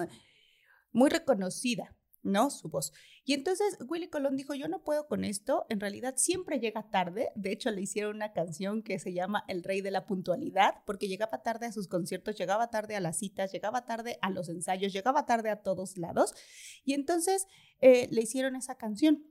muy 0.92 1.10
reconocida. 1.10 1.94
¿No? 2.22 2.50
Su 2.50 2.68
voz. 2.68 2.92
Y 3.24 3.34
entonces 3.34 3.78
Willy 3.88 4.08
Colón 4.08 4.36
dijo, 4.36 4.54
yo 4.54 4.68
no 4.68 4.82
puedo 4.82 5.06
con 5.06 5.24
esto, 5.24 5.66
en 5.68 5.80
realidad 5.80 6.14
siempre 6.16 6.58
llega 6.58 6.90
tarde, 6.90 7.30
de 7.34 7.52
hecho 7.52 7.70
le 7.70 7.82
hicieron 7.82 8.16
una 8.16 8.32
canción 8.32 8.82
que 8.82 8.98
se 8.98 9.12
llama 9.12 9.44
El 9.48 9.62
Rey 9.62 9.80
de 9.80 9.90
la 9.90 10.06
Puntualidad, 10.06 10.82
porque 10.86 11.08
llegaba 11.08 11.42
tarde 11.42 11.66
a 11.66 11.72
sus 11.72 11.88
conciertos, 11.88 12.36
llegaba 12.36 12.70
tarde 12.70 12.96
a 12.96 13.00
las 13.00 13.18
citas, 13.18 13.52
llegaba 13.52 13.84
tarde 13.84 14.18
a 14.22 14.30
los 14.30 14.48
ensayos, 14.48 14.92
llegaba 14.92 15.26
tarde 15.26 15.50
a 15.50 15.62
todos 15.62 15.96
lados, 15.96 16.34
y 16.84 16.94
entonces 16.94 17.46
eh, 17.80 18.08
le 18.10 18.22
hicieron 18.22 18.56
esa 18.56 18.76
canción. 18.76 19.24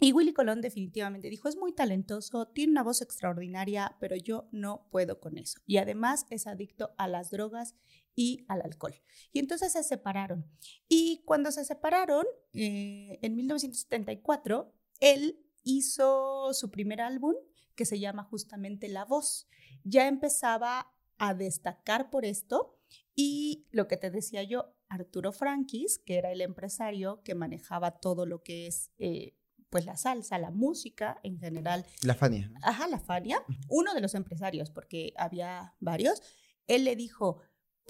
Y 0.00 0.12
Willy 0.12 0.32
Colón 0.32 0.60
definitivamente 0.60 1.30
dijo, 1.30 1.48
es 1.48 1.56
muy 1.56 1.72
talentoso, 1.72 2.48
tiene 2.48 2.72
una 2.72 2.82
voz 2.82 3.02
extraordinaria, 3.02 3.96
pero 4.00 4.16
yo 4.16 4.48
no 4.50 4.88
puedo 4.90 5.20
con 5.20 5.38
eso. 5.38 5.60
Y 5.64 5.76
además 5.76 6.26
es 6.30 6.48
adicto 6.48 6.92
a 6.98 7.06
las 7.06 7.30
drogas 7.30 7.76
y 8.14 8.44
al 8.48 8.62
alcohol. 8.62 8.94
Y 9.32 9.38
entonces 9.38 9.72
se 9.72 9.82
separaron. 9.82 10.46
Y 10.88 11.22
cuando 11.24 11.50
se 11.52 11.64
separaron, 11.64 12.26
eh, 12.52 13.18
en 13.22 13.34
1974, 13.36 14.72
él 15.00 15.38
hizo 15.64 16.52
su 16.52 16.70
primer 16.70 17.00
álbum 17.00 17.34
que 17.74 17.84
se 17.84 17.98
llama 17.98 18.24
justamente 18.24 18.88
La 18.88 19.04
Voz. 19.04 19.48
Ya 19.84 20.08
empezaba 20.08 20.92
a 21.18 21.34
destacar 21.34 22.10
por 22.10 22.24
esto 22.24 22.78
y 23.14 23.66
lo 23.70 23.88
que 23.88 23.96
te 23.96 24.10
decía 24.10 24.42
yo, 24.42 24.74
Arturo 24.88 25.32
Frankis, 25.32 25.98
que 25.98 26.18
era 26.18 26.32
el 26.32 26.40
empresario 26.40 27.22
que 27.22 27.34
manejaba 27.34 27.98
todo 27.98 28.26
lo 28.26 28.42
que 28.42 28.66
es... 28.66 28.90
Eh, 28.98 29.36
pues 29.70 29.86
la 29.86 29.96
salsa, 29.96 30.38
la 30.38 30.50
música 30.50 31.18
en 31.22 31.38
general. 31.38 31.86
La 32.02 32.14
Fania. 32.14 32.52
Ajá, 32.60 32.86
la 32.88 32.98
Fania, 32.98 33.42
uno 33.70 33.94
de 33.94 34.02
los 34.02 34.14
empresarios, 34.14 34.70
porque 34.70 35.14
había 35.16 35.74
varios, 35.80 36.20
él 36.66 36.84
le 36.84 36.94
dijo, 36.94 37.40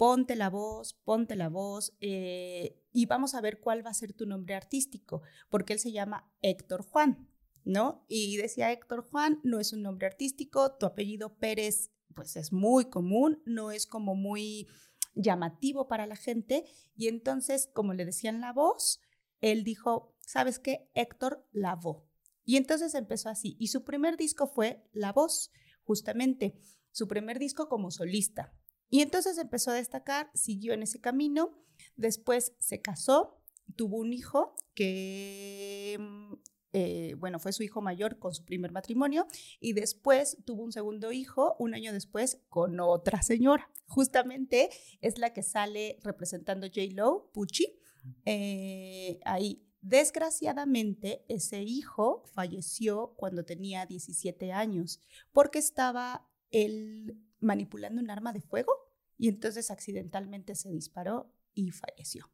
ponte 0.03 0.35
la 0.35 0.49
voz, 0.49 0.95
ponte 1.05 1.33
la 1.37 1.47
voz 1.47 1.95
eh, 2.01 2.77
y 2.91 3.05
vamos 3.05 3.35
a 3.35 3.39
ver 3.39 3.61
cuál 3.61 3.85
va 3.85 3.91
a 3.91 3.93
ser 3.93 4.11
tu 4.11 4.25
nombre 4.25 4.53
artístico, 4.53 5.21
porque 5.49 5.71
él 5.71 5.79
se 5.79 5.93
llama 5.93 6.29
Héctor 6.41 6.83
Juan, 6.83 7.29
¿no? 7.63 8.03
Y 8.09 8.35
decía 8.35 8.73
Héctor 8.73 9.07
Juan, 9.09 9.39
no 9.45 9.61
es 9.61 9.71
un 9.71 9.81
nombre 9.81 10.05
artístico, 10.05 10.75
tu 10.75 10.85
apellido 10.85 11.37
Pérez, 11.37 11.93
pues 12.13 12.35
es 12.35 12.51
muy 12.51 12.89
común, 12.89 13.41
no 13.45 13.71
es 13.71 13.87
como 13.87 14.13
muy 14.13 14.67
llamativo 15.15 15.87
para 15.87 16.05
la 16.05 16.17
gente, 16.17 16.65
y 16.97 17.07
entonces, 17.07 17.69
como 17.73 17.93
le 17.93 18.03
decían 18.03 18.41
la 18.41 18.51
voz, 18.51 18.99
él 19.39 19.63
dijo, 19.63 20.17
¿sabes 20.19 20.59
qué? 20.59 20.89
Héctor 20.95 21.47
Lavó. 21.53 22.09
Y 22.43 22.57
entonces 22.57 22.93
empezó 22.93 23.29
así, 23.29 23.55
y 23.57 23.67
su 23.67 23.85
primer 23.85 24.17
disco 24.17 24.47
fue 24.47 24.85
La 24.91 25.13
Voz, 25.13 25.53
justamente, 25.85 26.59
su 26.91 27.07
primer 27.07 27.39
disco 27.39 27.69
como 27.69 27.89
solista. 27.89 28.53
Y 28.93 29.01
entonces 29.01 29.39
empezó 29.39 29.71
a 29.71 29.73
destacar, 29.73 30.29
siguió 30.35 30.71
en 30.71 30.83
ese 30.83 31.01
camino, 31.01 31.57
después 31.95 32.53
se 32.59 32.79
casó, 32.79 33.41
tuvo 33.75 33.97
un 33.97 34.13
hijo 34.13 34.53
que, 34.75 35.97
mm, 35.99 36.33
eh, 36.73 37.15
bueno, 37.17 37.39
fue 37.39 37.53
su 37.53 37.63
hijo 37.63 37.81
mayor 37.81 38.19
con 38.19 38.35
su 38.35 38.45
primer 38.45 38.71
matrimonio 38.71 39.25
y 39.59 39.73
después 39.73 40.37
tuvo 40.45 40.61
un 40.61 40.71
segundo 40.71 41.11
hijo 41.11 41.55
un 41.57 41.73
año 41.73 41.91
después 41.91 42.43
con 42.49 42.79
otra 42.79 43.23
señora. 43.23 43.67
Justamente 43.87 44.69
es 45.01 45.17
la 45.17 45.33
que 45.33 45.41
sale 45.41 45.97
representando 46.03 46.67
J. 46.67 46.81
Lo, 46.93 47.31
Pucci, 47.33 47.79
eh, 48.25 49.19
ahí. 49.25 49.67
Desgraciadamente, 49.81 51.25
ese 51.29 51.63
hijo 51.63 52.25
falleció 52.35 53.15
cuando 53.17 53.43
tenía 53.43 53.87
17 53.87 54.51
años 54.51 55.01
porque 55.31 55.57
estaba 55.57 56.29
él 56.51 57.17
manipulando 57.39 57.99
un 57.99 58.11
arma 58.11 58.31
de 58.31 58.41
fuego 58.41 58.82
y 59.17 59.29
entonces 59.29 59.71
accidentalmente 59.71 60.55
se 60.55 60.69
disparó 60.69 61.33
y 61.53 61.71
falleció. 61.71 62.31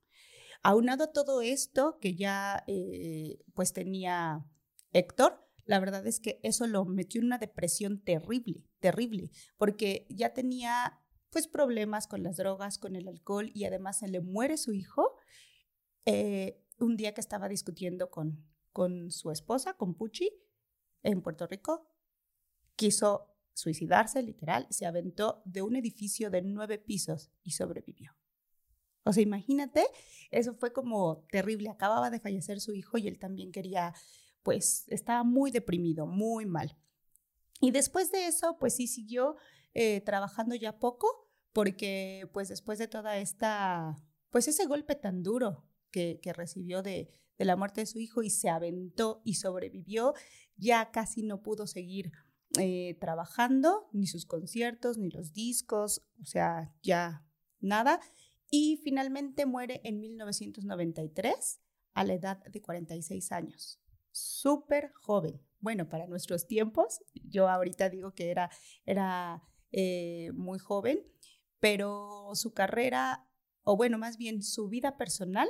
Aunado 0.61 1.05
a 1.05 1.13
todo 1.13 1.41
esto 1.41 1.99
que 1.99 2.15
ya 2.15 2.63
eh, 2.67 3.39
pues 3.53 3.73
tenía 3.73 4.45
Héctor, 4.91 5.45
la 5.65 5.79
verdad 5.79 6.05
es 6.07 6.19
que 6.19 6.39
eso 6.43 6.67
lo 6.67 6.83
metió 6.85 7.21
en 7.21 7.27
una 7.27 7.37
depresión 7.37 8.03
terrible, 8.03 8.65
terrible, 8.79 9.31
porque 9.57 10.07
ya 10.09 10.33
tenía 10.33 10.99
pues 11.29 11.47
problemas 11.47 12.07
con 12.07 12.23
las 12.23 12.37
drogas, 12.37 12.77
con 12.77 12.95
el 12.95 13.07
alcohol 13.07 13.51
y 13.53 13.65
además 13.65 13.99
se 13.99 14.07
le 14.07 14.19
muere 14.19 14.57
su 14.57 14.73
hijo 14.73 15.15
eh, 16.05 16.65
un 16.79 16.97
día 16.97 17.13
que 17.13 17.21
estaba 17.21 17.47
discutiendo 17.47 18.09
con, 18.09 18.43
con 18.71 19.11
su 19.11 19.31
esposa, 19.31 19.73
con 19.73 19.95
Pucci, 19.95 20.31
en 21.03 21.21
Puerto 21.21 21.47
Rico, 21.47 21.87
quiso 22.75 23.28
suicidarse, 23.59 24.23
literal, 24.23 24.67
se 24.69 24.85
aventó 24.85 25.41
de 25.45 25.61
un 25.61 25.75
edificio 25.75 26.29
de 26.29 26.41
nueve 26.41 26.77
pisos 26.77 27.31
y 27.43 27.51
sobrevivió. 27.51 28.15
O 29.03 29.13
sea, 29.13 29.23
imagínate, 29.23 29.85
eso 30.31 30.53
fue 30.53 30.71
como 30.73 31.25
terrible. 31.31 31.69
Acababa 31.69 32.09
de 32.09 32.19
fallecer 32.19 32.59
su 32.59 32.73
hijo 32.73 32.97
y 32.97 33.07
él 33.07 33.17
también 33.19 33.51
quería, 33.51 33.93
pues 34.43 34.85
estaba 34.87 35.23
muy 35.23 35.51
deprimido, 35.51 36.05
muy 36.05 36.45
mal. 36.45 36.77
Y 37.61 37.71
después 37.71 38.11
de 38.11 38.27
eso, 38.27 38.57
pues 38.59 38.75
sí 38.75 38.87
siguió 38.87 39.35
eh, 39.73 40.01
trabajando 40.01 40.55
ya 40.55 40.79
poco, 40.79 41.29
porque 41.53 42.29
pues 42.33 42.49
después 42.49 42.79
de 42.79 42.87
toda 42.87 43.17
esta, 43.17 43.95
pues 44.29 44.47
ese 44.47 44.65
golpe 44.65 44.95
tan 44.95 45.23
duro 45.23 45.67
que, 45.91 46.19
que 46.21 46.31
recibió 46.33 46.81
de, 46.81 47.09
de 47.37 47.45
la 47.45 47.55
muerte 47.55 47.81
de 47.81 47.87
su 47.87 47.99
hijo 47.99 48.21
y 48.21 48.29
se 48.29 48.49
aventó 48.49 49.21
y 49.23 49.35
sobrevivió, 49.35 50.13
ya 50.55 50.91
casi 50.91 51.23
no 51.23 51.41
pudo 51.41 51.67
seguir 51.67 52.11
eh, 52.57 52.97
trabajando, 52.99 53.87
ni 53.93 54.07
sus 54.07 54.25
conciertos, 54.25 54.97
ni 54.97 55.11
los 55.11 55.33
discos, 55.33 56.03
o 56.19 56.25
sea, 56.25 56.73
ya 56.81 57.23
nada. 57.59 57.99
Y 58.49 58.77
finalmente 58.83 59.45
muere 59.45 59.81
en 59.83 59.99
1993 59.99 61.61
a 61.93 62.03
la 62.03 62.13
edad 62.13 62.43
de 62.43 62.61
46 62.61 63.31
años. 63.31 63.79
Súper 64.11 64.91
joven. 64.93 65.39
Bueno, 65.59 65.89
para 65.89 66.07
nuestros 66.07 66.47
tiempos, 66.47 67.01
yo 67.13 67.47
ahorita 67.49 67.89
digo 67.89 68.15
que 68.15 68.31
era, 68.31 68.49
era 68.85 69.43
eh, 69.71 70.31
muy 70.33 70.57
joven, 70.57 71.05
pero 71.59 72.31
su 72.33 72.53
carrera, 72.53 73.29
o 73.61 73.77
bueno, 73.77 73.99
más 73.99 74.17
bien 74.17 74.41
su 74.41 74.69
vida 74.69 74.97
personal, 74.97 75.47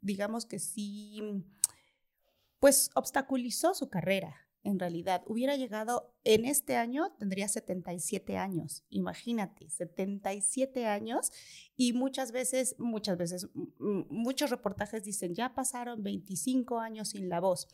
digamos 0.00 0.46
que 0.46 0.60
sí, 0.60 1.20
pues 2.60 2.90
obstaculizó 2.94 3.74
su 3.74 3.88
carrera 3.88 4.45
en 4.66 4.80
realidad. 4.80 5.22
Hubiera 5.26 5.56
llegado 5.56 6.12
en 6.24 6.44
este 6.44 6.76
año, 6.76 7.12
tendría 7.18 7.46
77 7.46 8.36
años, 8.36 8.84
imagínate, 8.90 9.70
77 9.70 10.86
años 10.86 11.30
y 11.76 11.92
muchas 11.92 12.32
veces, 12.32 12.74
muchas 12.78 13.16
veces, 13.16 13.48
muchos 13.78 14.50
reportajes 14.50 15.04
dicen, 15.04 15.34
ya 15.34 15.54
pasaron 15.54 16.02
25 16.02 16.80
años 16.80 17.10
sin 17.10 17.28
la 17.28 17.40
voz. 17.40 17.68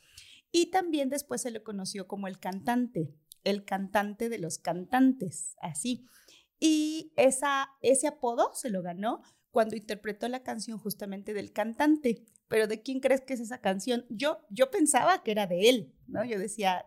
Y 0.52 0.66
también 0.66 1.08
después 1.08 1.40
se 1.40 1.50
le 1.50 1.62
conoció 1.62 2.06
como 2.06 2.28
el 2.28 2.38
cantante, 2.38 3.14
el 3.42 3.64
cantante 3.64 4.28
de 4.28 4.38
los 4.38 4.58
cantantes, 4.58 5.56
así. 5.62 6.04
Y 6.60 7.12
ese 7.16 8.06
apodo 8.06 8.50
se 8.52 8.68
lo 8.68 8.82
ganó 8.82 9.22
cuando 9.50 9.76
interpretó 9.76 10.28
la 10.28 10.42
canción 10.42 10.78
justamente 10.78 11.32
del 11.32 11.52
cantante. 11.52 12.24
Pero 12.52 12.66
¿de 12.66 12.82
quién 12.82 13.00
crees 13.00 13.22
que 13.22 13.32
es 13.32 13.40
esa 13.40 13.62
canción? 13.62 14.04
Yo, 14.10 14.36
yo 14.50 14.70
pensaba 14.70 15.22
que 15.22 15.30
era 15.30 15.46
de 15.46 15.70
él, 15.70 15.94
¿no? 16.06 16.22
Yo 16.22 16.38
decía, 16.38 16.84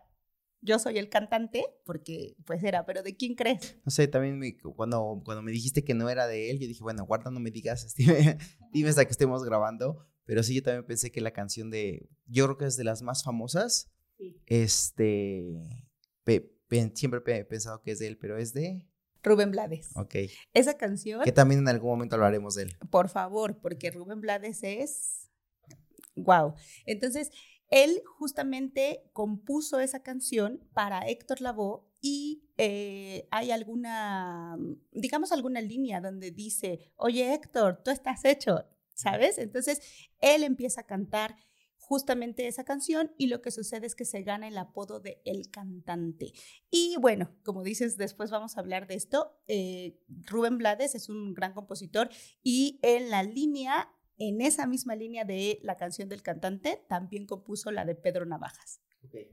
yo 0.60 0.78
soy 0.78 0.96
el 0.96 1.08
cantante, 1.08 1.64
porque 1.84 2.36
pues 2.44 2.62
era, 2.62 2.86
pero 2.86 3.02
¿de 3.02 3.16
quién 3.16 3.34
crees? 3.34 3.76
No 3.84 3.90
sé, 3.90 4.06
también 4.06 4.40
cuando, 4.76 5.22
cuando 5.24 5.42
me 5.42 5.50
dijiste 5.50 5.82
que 5.82 5.92
no 5.92 6.08
era 6.08 6.28
de 6.28 6.50
él, 6.52 6.60
yo 6.60 6.68
dije, 6.68 6.84
bueno, 6.84 7.04
guarda, 7.04 7.32
no 7.32 7.40
me 7.40 7.50
digas, 7.50 7.92
dime, 7.96 8.38
dime 8.70 8.90
hasta 8.90 9.06
que 9.06 9.10
estemos 9.10 9.42
grabando. 9.42 10.06
Pero 10.24 10.44
sí, 10.44 10.54
yo 10.54 10.62
también 10.62 10.86
pensé 10.86 11.10
que 11.10 11.20
la 11.20 11.32
canción 11.32 11.68
de, 11.68 12.08
yo 12.26 12.44
creo 12.44 12.58
que 12.58 12.66
es 12.66 12.76
de 12.76 12.84
las 12.84 13.02
más 13.02 13.24
famosas. 13.24 13.90
Sí. 14.18 14.40
Este, 14.46 15.52
siempre 16.94 17.20
he 17.26 17.44
pensado 17.44 17.82
que 17.82 17.90
es 17.90 17.98
de 17.98 18.06
él, 18.06 18.18
pero 18.18 18.38
es 18.38 18.52
de... 18.52 18.86
Rubén 19.20 19.50
Blades. 19.50 19.90
Ok. 19.96 20.14
Esa 20.54 20.76
canción. 20.76 21.24
Que 21.24 21.32
también 21.32 21.58
en 21.58 21.66
algún 21.66 21.90
momento 21.90 22.14
hablaremos 22.14 22.54
de 22.54 22.62
él. 22.62 22.76
Por 22.88 23.08
favor, 23.08 23.58
porque 23.60 23.90
Rubén 23.90 24.20
Blades 24.20 24.62
es. 24.62 25.25
Wow. 26.16 26.54
Entonces, 26.86 27.30
él 27.70 28.02
justamente 28.18 29.08
compuso 29.12 29.80
esa 29.80 30.02
canción 30.02 30.60
para 30.72 31.06
Héctor 31.08 31.40
Lavoe 31.40 31.82
y 32.00 32.44
eh, 32.58 33.26
hay 33.30 33.50
alguna, 33.50 34.56
digamos, 34.92 35.32
alguna 35.32 35.60
línea 35.60 36.00
donde 36.00 36.30
dice, 36.30 36.92
oye 36.96 37.34
Héctor, 37.34 37.82
tú 37.84 37.90
estás 37.90 38.24
hecho, 38.24 38.64
¿sabes? 38.94 39.38
Entonces, 39.38 39.80
él 40.20 40.42
empieza 40.44 40.82
a 40.82 40.86
cantar 40.86 41.36
justamente 41.86 42.48
esa 42.48 42.64
canción 42.64 43.12
y 43.16 43.28
lo 43.28 43.40
que 43.40 43.52
sucede 43.52 43.86
es 43.86 43.94
que 43.94 44.04
se 44.04 44.22
gana 44.22 44.48
el 44.48 44.58
apodo 44.58 44.98
de 44.98 45.22
El 45.24 45.50
Cantante. 45.50 46.32
Y 46.68 46.96
bueno, 47.00 47.30
como 47.44 47.62
dices, 47.62 47.96
después 47.96 48.30
vamos 48.30 48.56
a 48.56 48.60
hablar 48.60 48.88
de 48.88 48.96
esto. 48.96 49.38
Eh, 49.46 50.00
Rubén 50.26 50.58
Blades 50.58 50.96
es 50.96 51.08
un 51.08 51.32
gran 51.32 51.52
compositor 51.52 52.08
y 52.42 52.80
en 52.82 53.10
la 53.10 53.22
línea, 53.22 53.88
en 54.18 54.40
esa 54.40 54.66
misma 54.66 54.94
línea 54.96 55.24
de 55.24 55.58
la 55.62 55.76
canción 55.76 56.08
del 56.08 56.22
cantante, 56.22 56.84
también 56.88 57.26
compuso 57.26 57.70
la 57.70 57.84
de 57.84 57.94
Pedro 57.94 58.26
Navajas. 58.26 58.80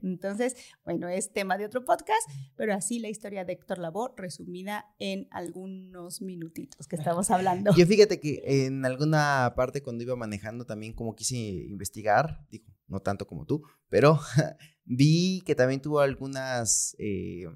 Entonces, 0.02 0.56
bueno, 0.84 1.08
es 1.08 1.32
tema 1.32 1.58
de 1.58 1.66
otro 1.66 1.84
podcast, 1.84 2.28
pero 2.56 2.74
así 2.74 2.98
la 2.98 3.08
historia 3.08 3.44
de 3.44 3.54
Héctor 3.54 3.78
Lavoe 3.78 4.12
resumida 4.16 4.86
en 4.98 5.26
algunos 5.30 6.22
minutitos 6.22 6.86
que 6.86 6.96
estamos 6.96 7.30
hablando. 7.30 7.74
Yo 7.76 7.86
fíjate 7.86 8.20
que 8.20 8.42
en 8.44 8.84
alguna 8.84 9.52
parte 9.56 9.82
cuando 9.82 10.04
iba 10.04 10.16
manejando 10.16 10.64
también 10.64 10.92
como 10.92 11.14
quise 11.14 11.36
investigar, 11.36 12.46
digo, 12.50 12.72
no 12.86 13.00
tanto 13.00 13.26
como 13.26 13.46
tú, 13.46 13.62
pero 13.88 14.18
vi 14.84 15.42
que 15.44 15.54
también 15.54 15.80
tuvo 15.80 16.00
algunas, 16.00 16.94
eh, 16.98 17.46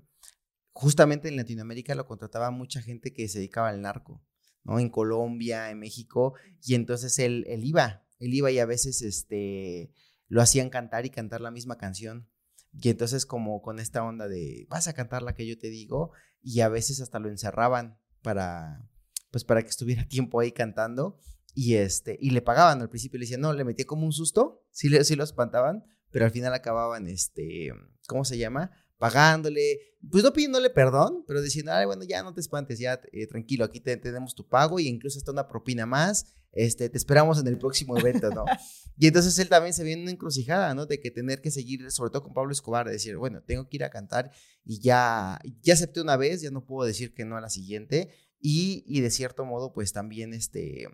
justamente 0.73 1.28
en 1.28 1.37
Latinoamérica 1.37 1.94
lo 1.94 2.06
contrataba 2.06 2.50
mucha 2.50 2.82
gente 2.82 3.12
que 3.12 3.28
se 3.28 3.38
dedicaba 3.38 3.68
al 3.68 3.80
narco, 3.80 4.23
¿no? 4.64 4.78
En 4.78 4.88
Colombia, 4.90 5.70
en 5.70 5.78
México, 5.78 6.34
y 6.62 6.74
entonces 6.74 7.18
él, 7.18 7.44
iba, 7.62 8.04
él 8.18 8.34
iba 8.34 8.50
y 8.50 8.58
a 8.58 8.66
veces, 8.66 9.02
este 9.02 9.92
lo 10.28 10.42
hacían 10.42 10.68
cantar 10.70 11.06
y 11.06 11.10
cantar 11.10 11.40
la 11.40 11.50
misma 11.50 11.78
canción. 11.78 12.28
Y 12.72 12.90
entonces 12.90 13.26
como 13.26 13.62
con 13.62 13.78
esta 13.78 14.04
onda 14.04 14.28
de, 14.28 14.66
vas 14.68 14.88
a 14.88 14.92
cantar 14.92 15.22
la 15.22 15.34
que 15.34 15.46
yo 15.46 15.58
te 15.58 15.68
digo, 15.68 16.12
y 16.42 16.60
a 16.60 16.68
veces 16.68 17.00
hasta 17.00 17.18
lo 17.18 17.28
encerraban 17.28 17.98
para, 18.22 18.86
pues 19.30 19.44
para 19.44 19.62
que 19.62 19.68
estuviera 19.68 20.04
tiempo 20.08 20.40
ahí 20.40 20.52
cantando, 20.52 21.18
y 21.54 21.74
este, 21.74 22.16
y 22.20 22.30
le 22.30 22.42
pagaban 22.42 22.80
al 22.80 22.90
principio, 22.90 23.18
le 23.18 23.24
decían, 23.24 23.40
no, 23.40 23.52
le 23.52 23.64
metía 23.64 23.86
como 23.86 24.04
un 24.04 24.12
susto, 24.12 24.62
sí, 24.70 24.88
sí 25.02 25.16
lo 25.16 25.24
espantaban, 25.24 25.84
pero 26.10 26.24
al 26.24 26.30
final 26.30 26.54
acababan, 26.54 27.08
este, 27.08 27.72
¿cómo 28.06 28.24
se 28.24 28.38
llama? 28.38 28.70
Pagándole, 28.99 29.78
pues 30.11 30.25
no 30.25 30.33
pidiéndole 30.33 30.71
perdón, 30.71 31.25
pero 31.26 31.40
diciendo, 31.40 31.73
ay, 31.73 31.87
bueno, 31.87 32.02
ya 32.05 32.23
no 32.23 32.35
te 32.35 32.40
espantes, 32.40 32.78
ya 32.78 33.00
eh, 33.12 33.26
tranquilo, 33.26 33.64
aquí 33.64 33.81
te, 33.81 33.97
tenemos 33.97 34.35
tu 34.35 34.47
pago 34.47 34.81
y 34.81 34.88
incluso 34.88 35.19
hasta 35.19 35.31
una 35.31 35.47
propina 35.47 35.87
más, 35.87 36.26
este, 36.52 36.88
te 36.88 36.99
esperamos 36.99 37.38
en 37.38 37.47
el 37.47 37.59
próximo 37.59 37.97
evento, 37.97 38.31
¿no? 38.31 38.45
y 38.99 39.07
entonces 39.07 39.38
él 39.38 39.49
también 39.49 39.73
se 39.73 39.85
viene 39.85 40.02
una 40.02 40.11
encrucijada, 40.11 40.75
¿no? 40.75 40.87
De 40.87 41.00
que 41.00 41.11
tener 41.11 41.40
que 41.40 41.50
seguir, 41.50 41.90
sobre 41.93 42.11
todo 42.11 42.25
con 42.25 42.35
Pablo 42.35 42.52
Escobar, 42.52 42.87
de 42.87 42.93
decir, 42.93 43.17
bueno, 43.17 43.43
tengo 43.43 43.69
que 43.69 43.76
ir 43.76 43.85
a 43.85 43.90
cantar 43.90 44.33
y 44.64 44.81
ya, 44.81 45.38
ya 45.62 45.75
acepté 45.75 46.00
una 46.00 46.17
vez, 46.17 46.43
ya 46.43 46.50
no 46.50 46.67
puedo 46.67 46.87
decir 46.87 47.14
que 47.14 47.25
no 47.25 47.37
a 47.37 47.40
la 47.40 47.50
siguiente. 47.50 48.11
Y, 48.40 48.85
y 48.87 49.00
de 49.00 49.11
cierto 49.11 49.45
modo, 49.45 49.73
pues 49.73 49.93
también 49.93 50.33
este, 50.33 50.88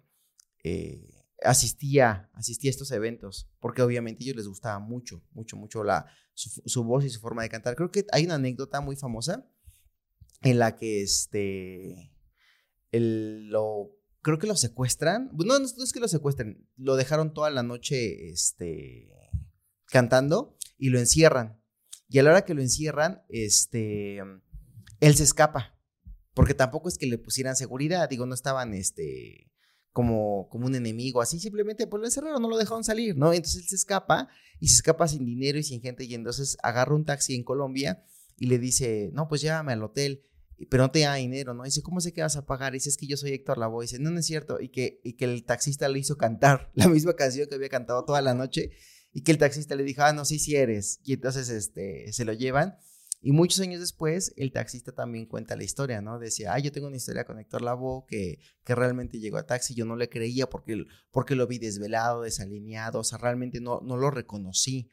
eh, 0.63 1.24
asistía, 1.45 2.31
asistía 2.35 2.71
a 2.71 2.73
estos 2.73 2.91
eventos, 2.91 3.49
porque 3.61 3.83
obviamente 3.83 4.23
a 4.23 4.25
ellos 4.25 4.37
les 4.37 4.49
gustaba 4.49 4.79
mucho, 4.79 5.23
mucho, 5.33 5.57
mucho 5.57 5.85
la, 5.85 6.07
su, 6.35 6.85
voz 6.85 7.05
y 7.05 7.11
su 7.11 7.21
forma 7.21 7.43
de 7.43 7.49
cantar. 7.49 7.77
Creo 7.77 7.91
que 7.91 8.07
hay 8.13 8.25
una 8.25 8.37
anécdota 8.37 8.81
muy 8.81 8.97
famosa 8.97 9.47
en 10.43 10.59
la 10.59 10.77
que 10.77 11.03
este, 11.03 12.13
el, 12.91 13.49
lo 13.51 13.91
creo 14.23 14.39
que 14.39 14.47
lo 14.47 14.57
secuestran. 14.57 15.31
No, 15.33 15.59
no, 15.59 15.65
es 15.65 15.93
que 15.93 16.01
lo 16.01 16.09
secuestren, 16.09 16.69
lo 16.77 16.97
dejaron 16.97 17.35
toda 17.35 17.51
la 17.51 17.63
noche 17.63 18.31
este, 18.31 19.11
cantando 19.87 20.57
y 20.79 20.89
lo 20.89 20.99
encierran. 20.99 21.63
Y 22.09 22.19
a 22.19 22.23
la 22.23 22.31
hora 22.31 22.45
que 22.45 22.55
lo 22.55 22.63
encierran, 22.63 23.23
este, 23.29 24.19
él 25.01 25.15
se 25.15 25.23
escapa, 25.23 25.79
porque 26.33 26.55
tampoco 26.55 26.89
es 26.89 26.99
que 26.99 27.07
le 27.07 27.19
pusieran 27.19 27.57
seguridad, 27.57 28.09
digo, 28.09 28.27
no 28.27 28.35
estaban 28.35 28.75
este, 28.75 29.53
como, 29.95 30.51
como 30.51 30.67
un 30.67 30.75
enemigo, 30.75 31.23
así 31.23 31.41
simplemente 31.41 31.87
pues 31.87 32.01
lo 32.01 32.07
encerraron, 32.07 32.43
no 32.43 32.51
lo 32.51 32.59
dejaron 32.59 32.85
salir, 32.85 33.17
¿no? 33.17 33.33
Entonces 33.33 33.63
él 33.63 33.69
se 33.69 33.77
escapa 33.77 34.29
y 34.61 34.69
se 34.69 34.75
escapa 34.75 35.09
sin 35.09 35.25
dinero 35.25 35.59
y 35.59 35.63
sin 35.63 35.81
gente 35.81 36.05
y 36.05 36.15
entonces 36.15 36.59
agarra 36.63 36.95
un 36.95 37.07
taxi 37.07 37.35
en 37.35 37.45
Colombia 37.45 38.05
y 38.37 38.47
le 38.47 38.59
dice, 38.59 39.11
no, 39.15 39.29
pues 39.29 39.41
llévame 39.41 39.73
al 39.73 39.83
hotel 39.83 40.23
pero 40.71 40.85
no 40.85 40.91
te 40.91 41.01
da 41.01 41.15
dinero, 41.15 41.55
¿no? 41.55 41.65
Dice, 41.65 41.83
¿cómo 41.83 42.01
sé 42.01 42.13
que 42.13 42.23
vas 42.23 42.37
a 42.37 42.47
pagar? 42.47 42.73
Dice, 42.73 42.89
es 42.89 42.97
que 42.97 43.07
yo 43.07 43.17
soy 43.17 43.33
Héctor 43.33 43.59
Lavoe. 43.59 43.85
Dice, 43.85 43.99
no, 43.99 44.11
no 44.11 44.21
es 44.21 44.27
cierto. 44.27 44.61
Y 44.61 44.69
que, 44.69 45.01
y 45.03 45.15
que 45.15 45.25
el 45.25 45.45
taxista 45.45 45.89
le 45.89 45.99
hizo 45.99 46.17
cantar 46.17 46.71
la 46.75 46.89
misma 46.89 47.15
canción 47.15 47.49
que 47.49 47.57
había 47.57 47.69
cantado 47.69 48.05
toda 48.05 48.23
la 48.23 48.35
noche. 48.35 48.71
Y 49.13 49.23
que 49.23 49.33
el 49.33 49.39
taxista 49.39 49.75
le 49.75 49.85
dijo, 49.85 50.03
ah, 50.03 50.13
no, 50.13 50.25
sí, 50.25 50.39
sí 50.39 50.57
eres. 50.57 51.01
Y 51.05 51.15
entonces 51.15 51.49
este, 51.49 52.13
se 52.13 52.25
lo 52.25 52.33
llevan. 52.33 52.77
Y 53.25 53.33
muchos 53.33 53.61
años 53.61 53.81
después, 53.81 54.35
el 54.37 54.53
taxista 54.53 54.93
también 54.93 55.27
cuenta 55.27 55.57
la 55.57 55.65
historia, 55.65 56.03
¿no? 56.03 56.19
Decía, 56.19 56.53
ah, 56.53 56.59
yo 56.59 56.71
tengo 56.71 56.89
una 56.89 56.97
historia 56.97 57.25
con 57.25 57.39
Héctor 57.39 57.63
Lavoe 57.63 58.05
que, 58.07 58.39
que 58.65 58.75
realmente 58.75 59.19
llegó 59.19 59.39
a 59.39 59.47
taxi. 59.47 59.75
Yo 59.75 59.87
no 59.87 59.97
le 59.97 60.09
creía 60.09 60.49
porque, 60.49 60.85
porque 61.11 61.35
lo 61.35 61.47
vi 61.47 61.59
desvelado, 61.59 62.23
desalineado. 62.23 63.01
O 63.01 63.05
sea, 63.05 63.19
realmente 63.19 63.61
no, 63.61 63.81
no 63.83 63.97
lo 63.97 64.11
reconocí. 64.11 64.91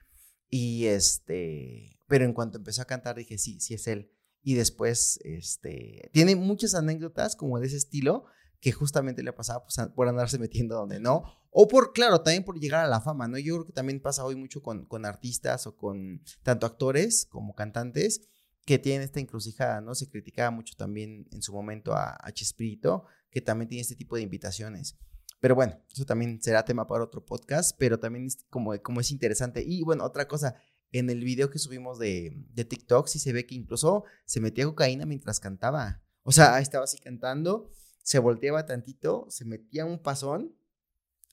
Y 0.50 0.86
este, 0.86 2.00
pero 2.08 2.26
en 2.26 2.34
cuanto 2.34 2.58
empezó 2.58 2.82
a 2.82 2.86
cantar, 2.86 3.18
dije, 3.18 3.38
sí, 3.38 3.60
sí 3.60 3.74
es 3.74 3.88
él 3.88 4.10
y 4.44 4.56
después 4.56 5.20
este, 5.24 6.10
tiene 6.14 6.36
muchas 6.36 6.74
anécdotas 6.74 7.36
como 7.36 7.60
de 7.60 7.68
ese 7.68 7.78
estilo 7.78 8.26
que 8.62 8.72
justamente 8.72 9.24
le 9.24 9.34
pasaba 9.34 9.66
pues, 9.66 9.76
por 9.94 10.08
andarse 10.08 10.40
metiendo 10.40 10.76
donde 10.76 11.00
no, 11.00 11.24
o 11.50 11.68
por, 11.68 11.92
claro, 11.92 12.22
también 12.22 12.46
por 12.46 12.60
llegar 12.60 12.86
a 12.86 12.88
la 12.88 13.02
fama, 13.02 13.28
¿no? 13.28 13.38
Yo 13.38 13.56
creo 13.56 13.66
que 13.66 13.74
también 13.74 14.00
pasa 14.00 14.24
hoy 14.24 14.36
mucho 14.36 14.62
con, 14.62 14.86
con 14.86 15.06
artistas 15.06 15.68
o 15.68 15.76
con 15.76 16.24
tanto 16.44 16.68
actores 16.68 17.26
como 17.26 17.56
cantantes 17.56 18.22
que 18.64 18.78
tienen 18.78 19.02
esta 19.02 19.20
encrucijada, 19.20 19.82
¿no? 19.82 19.96
Se 19.96 20.08
criticaba 20.08 20.52
mucho 20.52 20.76
también 20.78 21.28
en 21.32 21.42
su 21.42 21.52
momento 21.52 21.94
a, 21.94 22.16
a 22.22 22.32
Chespirito, 22.32 23.06
que 23.32 23.42
también 23.42 23.68
tiene 23.68 23.82
este 23.82 23.96
tipo 23.96 24.16
de 24.16 24.22
invitaciones. 24.22 24.96
Pero 25.40 25.56
bueno, 25.56 25.82
eso 25.92 26.06
también 26.06 26.40
será 26.42 26.64
tema 26.64 26.86
para 26.86 27.04
otro 27.04 27.26
podcast, 27.26 27.76
pero 27.80 28.00
también 28.00 28.28
es 28.28 28.46
como, 28.52 28.80
como 28.84 29.02
es 29.02 29.12
interesante. 29.12 29.64
Y 29.66 29.82
bueno, 29.82 30.06
otra 30.06 30.28
cosa, 30.28 30.56
en 30.92 31.10
el 31.10 31.24
video 31.24 31.50
que 31.50 31.58
subimos 31.58 31.98
de, 31.98 32.46
de 32.54 32.64
TikTok 32.64 33.08
sí 33.08 33.18
se 33.18 33.34
ve 33.34 33.48
que 33.48 33.56
incluso 33.56 34.04
se 34.26 34.40
metía 34.40 34.66
cocaína 34.66 35.08
mientras 35.08 35.40
cantaba. 35.40 36.04
O 36.24 36.32
sea, 36.32 36.60
estaba 36.60 36.84
así 36.84 37.00
cantando, 37.00 37.72
se 38.04 38.20
volteaba 38.20 38.66
tantito, 38.66 39.28
se 39.30 39.46
metía 39.46 39.86
un 39.86 40.00
pasón 40.00 40.56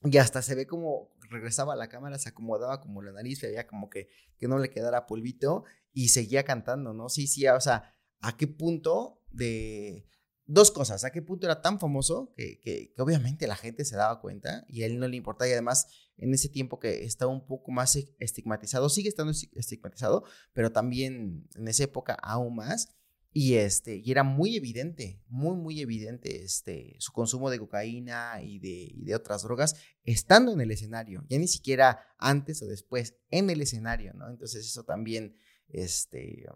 y 0.05 0.17
hasta 0.19 0.43
se 0.43 0.55
ve 0.55 0.67
como 0.67 1.13
regresaba 1.31 1.75
a 1.75 1.77
la 1.77 1.89
cámara, 1.89 2.19
se 2.19 2.29
acomodaba 2.29 2.81
como 2.81 3.03
la 3.03 3.13
nariz, 3.13 3.41
veía 3.43 3.67
como 3.67 3.91
que, 3.91 4.09
que 4.39 4.49
no 4.49 4.59
le 4.59 4.71
quedara 4.71 5.07
polvito 5.07 5.65
y 5.93 6.09
seguía 6.09 6.45
cantando, 6.45 6.95
¿no? 6.95 7.09
Sí, 7.09 7.27
sí, 7.27 7.47
o 7.49 7.61
sea, 7.61 7.95
¿a 8.21 8.37
qué 8.37 8.47
punto 8.47 9.23
de 9.31 10.09
dos 10.49 10.71
cosas. 10.71 11.05
¿A 11.05 11.11
qué 11.11 11.23
punto 11.23 11.47
era 11.47 11.61
tan 11.61 11.79
famoso 11.79 12.33
que, 12.35 12.59
que, 12.59 12.93
obviamente 12.99 13.47
la 13.47 13.55
gente 13.55 13.85
se 13.85 13.97
daba 13.97 14.21
cuenta 14.21 14.65
y 14.67 14.83
a 14.83 14.87
él 14.87 14.99
no 14.99 15.07
le 15.07 15.17
importaba? 15.17 15.49
Y 15.49 15.53
además, 15.53 15.87
en 16.17 16.35
ese 16.35 16.49
tiempo 16.49 16.81
que 16.81 17.05
estaba 17.05 17.31
un 17.31 17.47
poco 17.47 17.71
más 17.71 17.97
estigmatizado, 18.19 18.89
sigue 18.89 19.11
estando 19.11 19.33
estigmatizado, 19.33 20.25
pero 20.55 20.73
también 20.73 21.47
en 21.55 21.69
esa 21.69 21.85
época 21.85 22.15
aún 22.15 22.57
más. 22.57 22.89
Y, 23.33 23.55
este, 23.55 23.97
y 23.97 24.11
era 24.11 24.23
muy 24.23 24.57
evidente, 24.57 25.23
muy, 25.29 25.57
muy 25.57 25.81
evidente 25.81 26.43
este, 26.43 26.97
su 26.99 27.13
consumo 27.13 27.51
de 27.51 27.59
cocaína 27.59 28.43
y 28.43 28.59
de, 28.59 28.95
de 28.97 29.15
otras 29.15 29.43
drogas 29.43 29.77
estando 30.03 30.53
en 30.53 30.61
el 30.61 30.71
escenario, 30.71 31.25
ya 31.29 31.39
ni 31.39 31.47
siquiera 31.47 32.01
antes 32.19 32.63
o 32.63 32.67
después, 32.67 33.17
en 33.31 33.51
el 33.51 33.61
escenario, 33.61 34.15
¿no? 34.15 34.29
Entonces 34.31 34.67
eso 34.67 34.85
también, 34.85 35.37
este, 35.69 36.47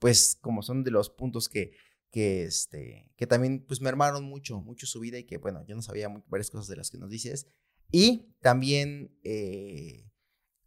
pues 0.00 0.36
como 0.40 0.62
son 0.62 0.82
de 0.82 0.90
los 0.90 1.08
puntos 1.08 1.48
que, 1.48 1.72
que, 2.10 2.44
este, 2.44 3.10
que 3.16 3.26
también 3.26 3.64
pues 3.66 3.80
mermaron 3.80 4.24
mucho, 4.24 4.60
mucho 4.60 4.86
su 4.86 5.00
vida 5.00 5.18
y 5.18 5.24
que 5.24 5.38
bueno, 5.38 5.64
yo 5.66 5.76
no 5.76 5.82
sabía 5.82 6.08
varias 6.26 6.50
cosas 6.50 6.68
de 6.68 6.76
las 6.76 6.90
que 6.90 6.98
nos 6.98 7.10
dices. 7.10 7.46
Y 7.90 8.34
también 8.40 9.16
eh, 9.22 10.10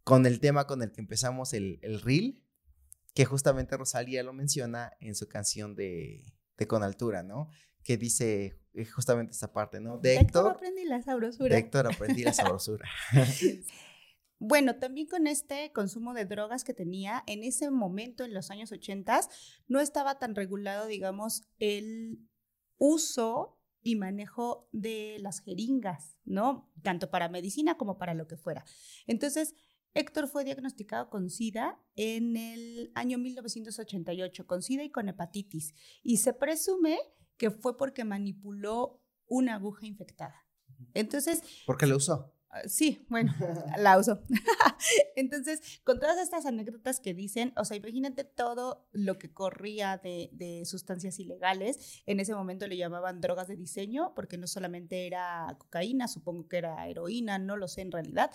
con 0.02 0.24
el 0.24 0.40
tema 0.40 0.66
con 0.66 0.82
el 0.82 0.92
que 0.92 1.00
empezamos 1.00 1.52
el, 1.52 1.78
el 1.82 2.00
reel, 2.00 2.45
que 3.16 3.24
justamente 3.24 3.78
Rosalía 3.78 4.22
lo 4.22 4.34
menciona 4.34 4.92
en 5.00 5.14
su 5.14 5.26
canción 5.26 5.74
de, 5.74 6.34
de 6.58 6.66
Con 6.66 6.82
Altura, 6.82 7.22
¿no? 7.22 7.48
Que 7.82 7.96
dice 7.96 8.60
eh, 8.74 8.84
justamente 8.84 9.32
esta 9.32 9.54
parte, 9.54 9.80
¿no? 9.80 9.96
De 9.96 10.16
Héctor, 10.16 10.50
aprendí 10.50 10.84
la 10.84 11.00
sabrosura. 11.00 11.48
De 11.48 11.58
Héctor 11.58 11.86
aprendí 11.86 12.24
la 12.24 12.32
sabrosura. 12.34 12.86
Bueno, 14.38 14.76
también 14.76 15.06
con 15.06 15.26
este 15.26 15.72
consumo 15.72 16.12
de 16.12 16.26
drogas 16.26 16.62
que 16.62 16.74
tenía, 16.74 17.24
en 17.26 17.42
ese 17.42 17.70
momento, 17.70 18.22
en 18.22 18.34
los 18.34 18.50
años 18.50 18.70
80, 18.70 19.18
no 19.66 19.80
estaba 19.80 20.18
tan 20.18 20.34
regulado, 20.34 20.86
digamos, 20.86 21.48
el 21.58 22.18
uso 22.76 23.58
y 23.80 23.96
manejo 23.96 24.68
de 24.72 25.16
las 25.20 25.40
jeringas, 25.40 26.18
¿no? 26.26 26.70
Tanto 26.82 27.08
para 27.08 27.30
medicina 27.30 27.78
como 27.78 27.96
para 27.96 28.12
lo 28.12 28.26
que 28.26 28.36
fuera. 28.36 28.66
Entonces, 29.06 29.54
Héctor 29.96 30.28
fue 30.28 30.44
diagnosticado 30.44 31.08
con 31.08 31.30
SIDA 31.30 31.80
en 31.94 32.36
el 32.36 32.92
año 32.94 33.16
1988, 33.16 34.46
con 34.46 34.62
SIDA 34.62 34.84
y 34.84 34.90
con 34.90 35.08
hepatitis, 35.08 35.74
y 36.02 36.18
se 36.18 36.34
presume 36.34 36.98
que 37.38 37.50
fue 37.50 37.78
porque 37.78 38.04
manipuló 38.04 39.02
una 39.26 39.54
aguja 39.54 39.86
infectada. 39.86 40.46
Entonces... 40.92 41.42
¿Por 41.64 41.78
qué 41.78 41.86
lo 41.86 41.96
usó? 41.96 42.35
Sí, 42.66 43.04
bueno, 43.08 43.32
la 43.78 43.98
uso. 43.98 44.22
Entonces, 45.16 45.80
con 45.84 45.98
todas 45.98 46.18
estas 46.18 46.46
anécdotas 46.46 47.00
que 47.00 47.14
dicen, 47.14 47.52
o 47.56 47.64
sea, 47.64 47.76
imagínate 47.76 48.24
todo 48.24 48.88
lo 48.92 49.18
que 49.18 49.32
corría 49.32 49.98
de, 49.98 50.30
de, 50.32 50.64
sustancias 50.64 51.18
ilegales. 51.18 52.02
En 52.06 52.20
ese 52.20 52.34
momento 52.34 52.66
le 52.66 52.76
llamaban 52.76 53.20
drogas 53.20 53.48
de 53.48 53.56
diseño, 53.56 54.12
porque 54.14 54.38
no 54.38 54.46
solamente 54.46 55.06
era 55.06 55.54
cocaína, 55.58 56.08
supongo 56.08 56.48
que 56.48 56.58
era 56.58 56.86
heroína, 56.88 57.38
no 57.38 57.56
lo 57.56 57.68
sé 57.68 57.82
en 57.82 57.92
realidad, 57.92 58.30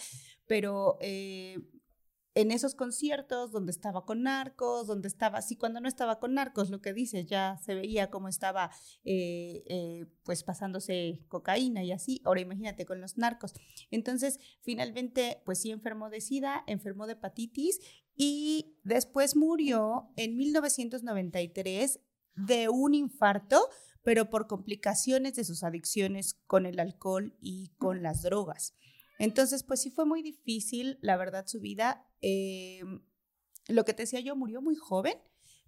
pero 0.47 0.97
eh, 1.01 1.57
en 2.33 2.51
esos 2.51 2.75
conciertos 2.75 3.51
donde 3.51 3.71
estaba 3.71 4.05
con 4.05 4.23
narcos, 4.23 4.87
donde 4.87 5.07
estaba, 5.07 5.41
sí, 5.41 5.57
cuando 5.57 5.81
no 5.81 5.87
estaba 5.87 6.19
con 6.19 6.33
narcos, 6.33 6.69
lo 6.69 6.81
que 6.81 6.93
dice, 6.93 7.25
ya 7.25 7.57
se 7.57 7.75
veía 7.75 8.09
cómo 8.09 8.27
estaba 8.29 8.71
eh, 9.03 9.63
eh, 9.67 10.05
pues 10.23 10.43
pasándose 10.43 11.25
cocaína 11.27 11.83
y 11.83 11.91
así, 11.91 12.21
ahora 12.23 12.41
imagínate 12.41 12.85
con 12.85 13.01
los 13.01 13.17
narcos. 13.17 13.53
Entonces, 13.89 14.39
finalmente, 14.61 15.41
pues 15.45 15.59
sí 15.59 15.71
enfermó 15.71 16.09
de 16.09 16.21
SIDA, 16.21 16.63
enfermó 16.67 17.05
de 17.05 17.13
hepatitis 17.13 17.79
y 18.15 18.77
después 18.83 19.35
murió 19.35 20.11
en 20.15 20.37
1993 20.37 21.99
de 22.35 22.69
un 22.69 22.93
infarto, 22.93 23.69
pero 24.03 24.29
por 24.29 24.47
complicaciones 24.47 25.35
de 25.35 25.43
sus 25.43 25.63
adicciones 25.63 26.39
con 26.47 26.65
el 26.65 26.79
alcohol 26.79 27.35
y 27.41 27.73
con 27.77 28.01
las 28.01 28.21
drogas. 28.21 28.73
Entonces, 29.21 29.61
pues 29.61 29.79
sí 29.79 29.91
fue 29.91 30.05
muy 30.05 30.23
difícil, 30.23 30.97
la 30.99 31.15
verdad, 31.15 31.45
su 31.45 31.59
vida. 31.59 32.09
Em, 32.21 33.03
lo 33.67 33.85
que 33.85 33.93
te 33.93 34.01
decía 34.01 34.19
yo, 34.19 34.35
murió 34.35 34.63
muy 34.63 34.75
joven, 34.75 35.13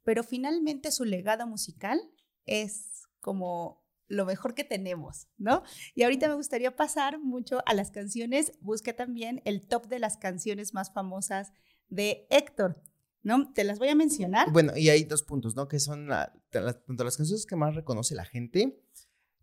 pero 0.04 0.24
finalmente 0.24 0.92
su 0.92 1.06
legado 1.06 1.46
musical 1.46 2.02
es 2.48 3.04
como 3.20 3.86
lo 4.08 4.26
mejor 4.26 4.56
que 4.56 4.64
tenemos, 4.64 5.28
¿no? 5.38 5.62
Y 5.94 6.02
ahorita 6.02 6.28
me 6.28 6.34
gustaría 6.34 6.76
pasar 6.76 7.20
mucho 7.20 7.60
a 7.68 7.76
las 7.76 7.92
canciones. 7.92 8.54
Busqué 8.60 8.92
también 8.92 9.40
el 9.46 9.68
top 9.68 9.86
de 9.86 10.00
las 10.00 10.18
canciones 10.18 10.74
más 10.74 10.92
famosas 10.92 11.52
de 11.90 12.26
Héctor, 12.32 12.82
¿no? 13.22 13.54
Te 13.54 13.64
las 13.64 13.78
voy 13.78 13.90
a 13.90 13.96
mencionar. 13.96 14.52
Bueno, 14.52 14.76
y 14.76 14.90
hay 14.90 15.04
dos 15.04 15.22
puntos, 15.22 15.56
¿no? 15.56 15.68
Que 15.68 15.80
son 15.80 16.08
tanto 16.50 17.04
las 17.04 17.18
canciones 17.18 17.46
que 17.46 17.56
más 17.56 17.76
reconoce 17.76 18.16
la 18.16 18.26
gente, 18.26 18.82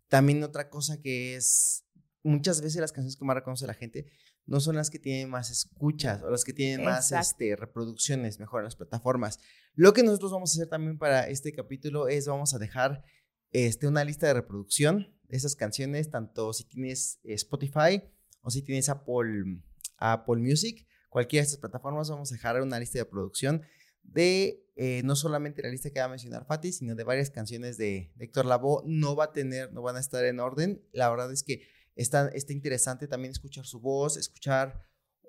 también 0.09 0.43
otra 0.43 0.69
cosa 0.69 1.01
que 1.01 1.37
es 1.37 1.85
muchas 2.23 2.61
veces 2.61 2.81
las 2.81 2.91
canciones 2.91 3.17
que 3.17 3.25
más 3.25 3.35
reconoce 3.35 3.65
la 3.67 3.73
gente 3.73 4.05
no 4.45 4.59
son 4.59 4.75
las 4.75 4.89
que 4.89 4.99
tienen 4.99 5.29
más 5.29 5.49
escuchas 5.49 6.21
o 6.23 6.29
las 6.29 6.43
que 6.43 6.53
tienen 6.53 6.85
más 6.85 7.11
este, 7.11 7.55
reproducciones, 7.55 8.39
mejor 8.39 8.61
en 8.61 8.65
las 8.65 8.75
plataformas. 8.75 9.39
Lo 9.73 9.93
que 9.93 10.03
nosotros 10.03 10.31
vamos 10.31 10.51
a 10.51 10.53
hacer 10.59 10.69
también 10.69 10.97
para 10.97 11.27
este 11.27 11.53
capítulo 11.53 12.07
es 12.07 12.27
vamos 12.27 12.53
a 12.53 12.59
dejar 12.59 13.03
este, 13.51 13.87
una 13.87 14.03
lista 14.03 14.27
de 14.27 14.33
reproducción 14.33 15.15
de 15.27 15.37
esas 15.37 15.55
canciones, 15.55 16.09
tanto 16.09 16.53
si 16.53 16.65
tienes 16.65 17.19
Spotify 17.23 18.03
o 18.41 18.49
si 18.49 18.61
tienes 18.63 18.89
Apple, 18.89 19.61
Apple 19.97 20.41
Music, 20.41 20.87
cualquiera 21.09 21.41
de 21.41 21.47
estas 21.47 21.59
plataformas, 21.59 22.09
vamos 22.09 22.31
a 22.31 22.35
dejar 22.35 22.61
una 22.61 22.79
lista 22.79 22.99
de 22.99 23.03
reproducción 23.05 23.61
de 24.03 24.65
eh, 24.75 25.01
no 25.03 25.15
solamente 25.15 25.61
la 25.61 25.69
lista 25.69 25.91
que 25.91 25.99
va 25.99 26.05
a 26.05 26.09
mencionar 26.09 26.45
Fati, 26.45 26.71
sino 26.71 26.95
de 26.95 27.03
varias 27.03 27.29
canciones 27.29 27.77
de, 27.77 28.11
de 28.15 28.25
Héctor 28.25 28.45
Lavoe. 28.45 28.81
No 28.85 29.15
va 29.15 29.25
a 29.25 29.31
tener, 29.31 29.71
no 29.73 29.81
van 29.81 29.95
a 29.95 29.99
estar 29.99 30.25
en 30.25 30.39
orden. 30.39 30.83
La 30.91 31.09
verdad 31.09 31.31
es 31.31 31.43
que 31.43 31.67
Está, 31.95 32.29
está 32.29 32.53
interesante 32.53 33.07
también 33.07 33.31
escuchar 33.31 33.65
su 33.65 33.79
voz, 33.79 34.17
escuchar 34.17 34.81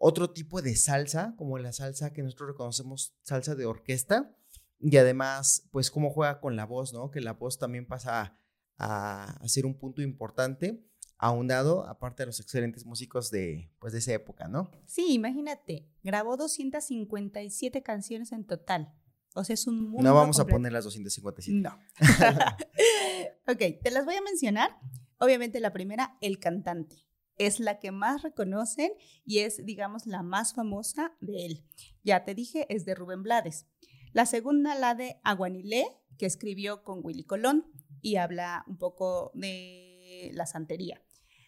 otro 0.04 0.30
tipo 0.30 0.62
de 0.62 0.74
salsa, 0.74 1.34
como 1.36 1.58
la 1.58 1.72
salsa 1.72 2.12
que 2.12 2.22
nosotros 2.22 2.50
reconocemos, 2.50 3.14
salsa 3.22 3.54
de 3.54 3.66
orquesta, 3.66 4.36
y 4.80 4.96
además, 4.96 5.68
pues 5.70 5.92
cómo 5.92 6.10
juega 6.10 6.40
con 6.40 6.56
la 6.56 6.66
voz, 6.66 6.92
¿no? 6.92 7.12
Que 7.12 7.20
la 7.20 7.34
voz 7.34 7.58
también 7.58 7.86
pasa 7.86 8.36
a, 8.78 9.40
ser 9.46 9.64
un 9.64 9.78
punto 9.78 10.02
importante, 10.02 10.84
aunado, 11.18 11.86
aparte 11.86 12.24
de 12.24 12.26
los 12.26 12.40
excelentes 12.40 12.84
músicos 12.84 13.30
de, 13.30 13.70
pues, 13.78 13.92
de 13.92 14.00
esa 14.00 14.12
época, 14.12 14.48
¿no? 14.48 14.72
Sí, 14.86 15.12
imagínate, 15.12 15.88
grabó 16.02 16.36
257 16.36 17.82
canciones 17.84 18.32
en 18.32 18.44
total. 18.44 18.92
O 19.34 19.44
sea, 19.44 19.54
es 19.54 19.68
un 19.68 19.88
mundo 19.88 20.02
No 20.02 20.14
vamos 20.14 20.40
a 20.40 20.46
poner 20.46 20.72
las 20.72 20.82
257. 20.82 21.58
No. 21.58 21.78
ok, 23.46 23.80
te 23.82 23.90
las 23.92 24.04
voy 24.04 24.16
a 24.16 24.22
mencionar 24.22 24.78
Obviamente 25.22 25.60
la 25.60 25.72
primera, 25.72 26.18
el 26.20 26.40
cantante. 26.40 27.06
Es 27.38 27.60
la 27.60 27.78
que 27.78 27.92
más 27.92 28.22
reconocen 28.22 28.90
y 29.24 29.38
es, 29.38 29.64
digamos, 29.64 30.04
la 30.04 30.24
más 30.24 30.52
famosa 30.52 31.16
de 31.20 31.46
él. 31.46 31.64
Ya 32.02 32.24
te 32.24 32.34
dije, 32.34 32.66
es 32.74 32.84
de 32.84 32.96
Rubén 32.96 33.22
Blades. 33.22 33.68
La 34.12 34.26
segunda, 34.26 34.74
la 34.74 34.96
de 34.96 35.20
Aguanilé, 35.22 35.86
que 36.18 36.26
escribió 36.26 36.82
con 36.82 37.04
Willy 37.04 37.22
Colón 37.22 37.70
y 38.00 38.16
habla 38.16 38.64
un 38.66 38.78
poco 38.78 39.30
de 39.34 40.32
la 40.34 40.46
santería. 40.46 41.00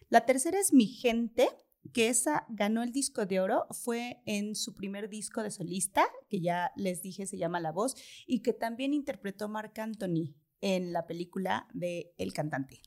La 0.09 0.25
tercera 0.25 0.61
es 0.61 0.73
Mi 0.73 0.87
Gente, 0.87 1.49
que 1.93 2.11
esa 2.11 2.47
ganó 2.51 2.85
el 2.85 2.93
disco 2.93 3.27
de 3.27 3.41
oro, 3.41 3.67
fue 3.73 4.23
en 4.25 4.55
su 4.55 4.77
primer 4.77 5.09
disco 5.09 5.43
de 5.43 5.51
solista, 5.51 6.07
que 6.29 6.41
ya 6.41 6.71
les 6.77 7.03
dije 7.03 7.27
se 7.27 7.39
llama 7.39 7.59
La 7.59 7.73
Voz, 7.73 7.97
y 8.25 8.43
que 8.43 8.53
también 8.53 8.95
interpretó 8.95 9.49
Marc 9.49 9.77
Anthony 9.81 10.37
en 10.61 10.93
la 10.93 11.09
película 11.09 11.67
de 11.75 12.15
El 12.19 12.33
Cantante. 12.33 12.81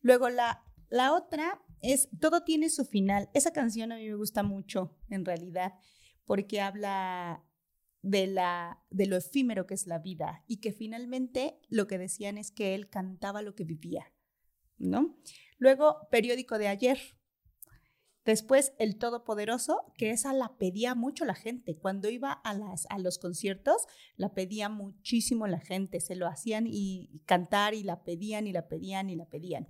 Luego 0.00 0.28
la, 0.28 0.64
la 0.88 1.12
otra 1.14 1.62
es 1.82 2.08
Todo 2.20 2.42
tiene 2.42 2.68
su 2.70 2.84
final. 2.84 3.30
Esa 3.34 3.52
canción 3.52 3.92
a 3.92 3.96
mí 3.96 4.08
me 4.08 4.14
gusta 4.14 4.42
mucho, 4.42 4.98
en 5.08 5.24
realidad, 5.24 5.74
porque 6.24 6.60
habla 6.60 7.44
de, 8.02 8.26
la, 8.26 8.82
de 8.90 9.06
lo 9.06 9.16
efímero 9.16 9.66
que 9.66 9.74
es 9.74 9.86
la 9.86 9.98
vida 9.98 10.44
y 10.46 10.58
que 10.58 10.72
finalmente 10.72 11.60
lo 11.68 11.86
que 11.86 11.98
decían 11.98 12.38
es 12.38 12.50
que 12.50 12.74
él 12.74 12.88
cantaba 12.88 13.42
lo 13.42 13.54
que 13.54 13.64
vivía, 13.64 14.12
¿no? 14.78 15.18
Luego, 15.58 16.08
periódico 16.10 16.58
de 16.58 16.68
ayer. 16.68 16.98
Después, 18.30 18.74
El 18.78 18.96
Todopoderoso, 18.96 19.92
que 19.96 20.12
esa 20.12 20.32
la 20.32 20.56
pedía 20.56 20.94
mucho 20.94 21.24
la 21.24 21.34
gente. 21.34 21.76
Cuando 21.76 22.08
iba 22.08 22.30
a, 22.30 22.54
las, 22.54 22.86
a 22.88 23.00
los 23.00 23.18
conciertos, 23.18 23.88
la 24.14 24.34
pedía 24.34 24.68
muchísimo 24.68 25.48
la 25.48 25.58
gente. 25.58 25.98
Se 25.98 26.14
lo 26.14 26.28
hacían 26.28 26.68
y, 26.68 27.24
cantar 27.26 27.74
y 27.74 27.82
la 27.82 28.04
pedían 28.04 28.46
y 28.46 28.52
la 28.52 28.68
pedían 28.68 29.10
y 29.10 29.16
la 29.16 29.28
pedían. 29.28 29.68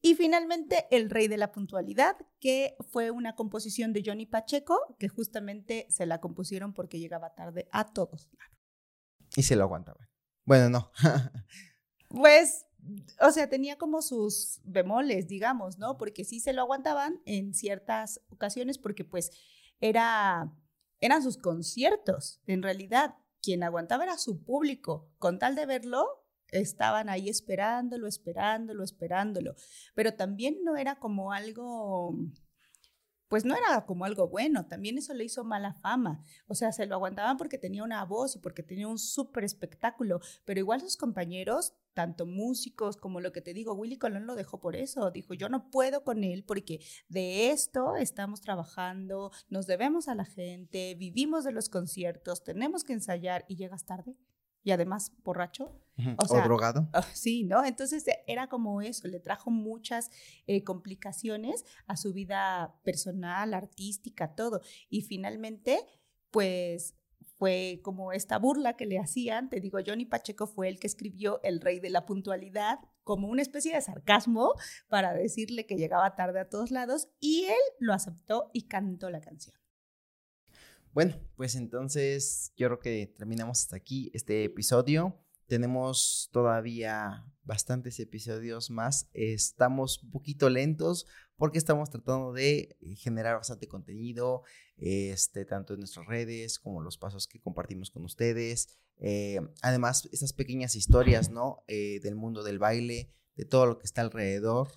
Y 0.00 0.14
finalmente, 0.14 0.86
El 0.92 1.10
Rey 1.10 1.26
de 1.26 1.38
la 1.38 1.50
Puntualidad, 1.50 2.16
que 2.38 2.76
fue 2.88 3.10
una 3.10 3.34
composición 3.34 3.92
de 3.92 4.04
Johnny 4.06 4.26
Pacheco, 4.26 4.78
que 5.00 5.08
justamente 5.08 5.88
se 5.90 6.06
la 6.06 6.20
compusieron 6.20 6.74
porque 6.74 7.00
llegaba 7.00 7.34
tarde 7.34 7.68
a 7.72 7.92
todos. 7.92 8.30
Y 9.34 9.42
se 9.42 9.56
lo 9.56 9.64
aguantaba. 9.64 10.08
Bueno, 10.44 10.70
no. 10.70 10.92
pues 12.10 12.64
o 13.20 13.30
sea, 13.30 13.48
tenía 13.48 13.76
como 13.76 14.02
sus 14.02 14.60
bemoles, 14.64 15.28
digamos, 15.28 15.78
¿no? 15.78 15.98
Porque 15.98 16.24
sí 16.24 16.40
se 16.40 16.52
lo 16.52 16.62
aguantaban 16.62 17.20
en 17.24 17.54
ciertas 17.54 18.20
ocasiones 18.30 18.78
porque 18.78 19.04
pues 19.04 19.30
era, 19.80 20.52
eran 21.00 21.22
sus 21.22 21.36
conciertos. 21.36 22.40
En 22.46 22.62
realidad, 22.62 23.16
quien 23.42 23.62
aguantaba 23.62 24.04
era 24.04 24.18
su 24.18 24.42
público. 24.44 25.10
Con 25.18 25.38
tal 25.38 25.54
de 25.54 25.66
verlo, 25.66 26.06
estaban 26.50 27.08
ahí 27.08 27.28
esperándolo, 27.28 28.06
esperándolo, 28.06 28.82
esperándolo. 28.84 29.54
Pero 29.94 30.14
también 30.14 30.58
no 30.64 30.76
era 30.76 30.98
como 30.98 31.32
algo 31.32 32.16
pues 33.28 33.44
no 33.44 33.54
era 33.54 33.84
como 33.86 34.04
algo 34.04 34.28
bueno, 34.28 34.66
también 34.66 34.98
eso 34.98 35.14
le 35.14 35.24
hizo 35.24 35.44
mala 35.44 35.74
fama. 35.74 36.24
O 36.46 36.54
sea, 36.54 36.72
se 36.72 36.86
lo 36.86 36.94
aguantaban 36.94 37.36
porque 37.36 37.58
tenía 37.58 37.84
una 37.84 38.04
voz 38.04 38.36
y 38.36 38.38
porque 38.38 38.62
tenía 38.62 38.88
un 38.88 38.98
súper 38.98 39.44
espectáculo, 39.44 40.20
pero 40.44 40.60
igual 40.60 40.80
sus 40.80 40.96
compañeros, 40.96 41.74
tanto 41.94 42.26
músicos 42.26 42.96
como 42.96 43.20
lo 43.20 43.32
que 43.32 43.42
te 43.42 43.54
digo, 43.54 43.74
Willy 43.74 43.98
Colón 43.98 44.26
lo 44.26 44.34
dejó 44.34 44.60
por 44.60 44.76
eso, 44.76 45.10
dijo, 45.10 45.34
yo 45.34 45.48
no 45.48 45.70
puedo 45.70 46.04
con 46.04 46.24
él 46.24 46.44
porque 46.44 46.80
de 47.08 47.50
esto 47.50 47.96
estamos 47.96 48.40
trabajando, 48.40 49.30
nos 49.48 49.66
debemos 49.66 50.08
a 50.08 50.14
la 50.14 50.24
gente, 50.24 50.94
vivimos 50.94 51.44
de 51.44 51.52
los 51.52 51.68
conciertos, 51.68 52.44
tenemos 52.44 52.84
que 52.84 52.92
ensayar 52.92 53.44
y 53.48 53.56
llegas 53.56 53.84
tarde 53.84 54.16
y 54.62 54.70
además 54.70 55.12
borracho. 55.24 55.72
O, 56.16 56.40
drogado. 56.42 56.88
Ah, 56.92 57.02
sí, 57.12 57.44
¿no? 57.44 57.64
Entonces 57.64 58.06
e, 58.06 58.22
era 58.26 58.48
como 58.48 58.82
eso, 58.82 59.08
le 59.08 59.20
trajo 59.20 59.50
muchas 59.50 60.10
eh, 60.46 60.62
complicaciones 60.62 61.64
a 61.86 61.96
su 61.96 62.12
vida 62.12 62.74
personal, 62.84 63.52
artística, 63.54 64.34
todo. 64.34 64.60
Y 64.88 65.02
finalmente, 65.02 65.80
pues 66.30 66.94
fue 67.38 67.80
como 67.82 68.12
esta 68.12 68.38
burla 68.38 68.76
que 68.76 68.86
le 68.86 68.98
hacían. 68.98 69.48
Te 69.48 69.60
digo, 69.60 69.78
Johnny 69.84 70.04
Pacheco 70.04 70.46
fue 70.46 70.68
el 70.68 70.78
que 70.78 70.88
escribió 70.88 71.40
El 71.42 71.60
Rey 71.60 71.78
de 71.80 71.90
la 71.90 72.04
Puntualidad 72.04 72.80
como 73.04 73.28
una 73.28 73.42
especie 73.42 73.74
de 73.74 73.80
sarcasmo 73.80 74.52
para 74.88 75.14
decirle 75.14 75.64
que 75.64 75.76
llegaba 75.76 76.14
tarde 76.14 76.40
a 76.40 76.48
todos 76.48 76.70
lados 76.70 77.08
y 77.20 77.44
él 77.44 77.76
lo 77.78 77.94
aceptó 77.94 78.50
y 78.52 78.66
cantó 78.66 79.08
la 79.08 79.20
canción. 79.20 79.56
Bueno, 80.92 81.14
pues 81.36 81.54
entonces 81.54 82.52
yo 82.56 82.66
creo 82.66 82.80
que 82.80 83.14
terminamos 83.16 83.60
hasta 83.60 83.76
aquí 83.76 84.10
este 84.14 84.44
episodio. 84.44 85.16
Tenemos 85.48 86.28
todavía 86.30 87.24
bastantes 87.42 87.98
episodios 88.00 88.70
más. 88.70 89.08
Estamos 89.14 90.02
un 90.02 90.10
poquito 90.10 90.50
lentos 90.50 91.06
porque 91.36 91.56
estamos 91.56 91.88
tratando 91.88 92.34
de 92.34 92.76
eh, 92.82 92.96
generar 92.96 93.36
bastante 93.36 93.66
contenido, 93.66 94.42
este, 94.76 95.46
tanto 95.46 95.72
en 95.72 95.80
nuestras 95.80 96.06
redes 96.06 96.58
como 96.58 96.82
los 96.82 96.98
pasos 96.98 97.26
que 97.26 97.40
compartimos 97.40 97.90
con 97.90 98.04
ustedes. 98.04 98.78
Eh, 98.98 99.40
además, 99.62 100.06
esas 100.12 100.34
pequeñas 100.34 100.76
historias, 100.76 101.30
¿no? 101.30 101.64
Eh, 101.66 102.00
del 102.02 102.14
mundo 102.14 102.42
del 102.42 102.58
baile, 102.58 103.10
de 103.34 103.46
todo 103.46 103.64
lo 103.64 103.78
que 103.78 103.86
está 103.86 104.02
alrededor. 104.02 104.68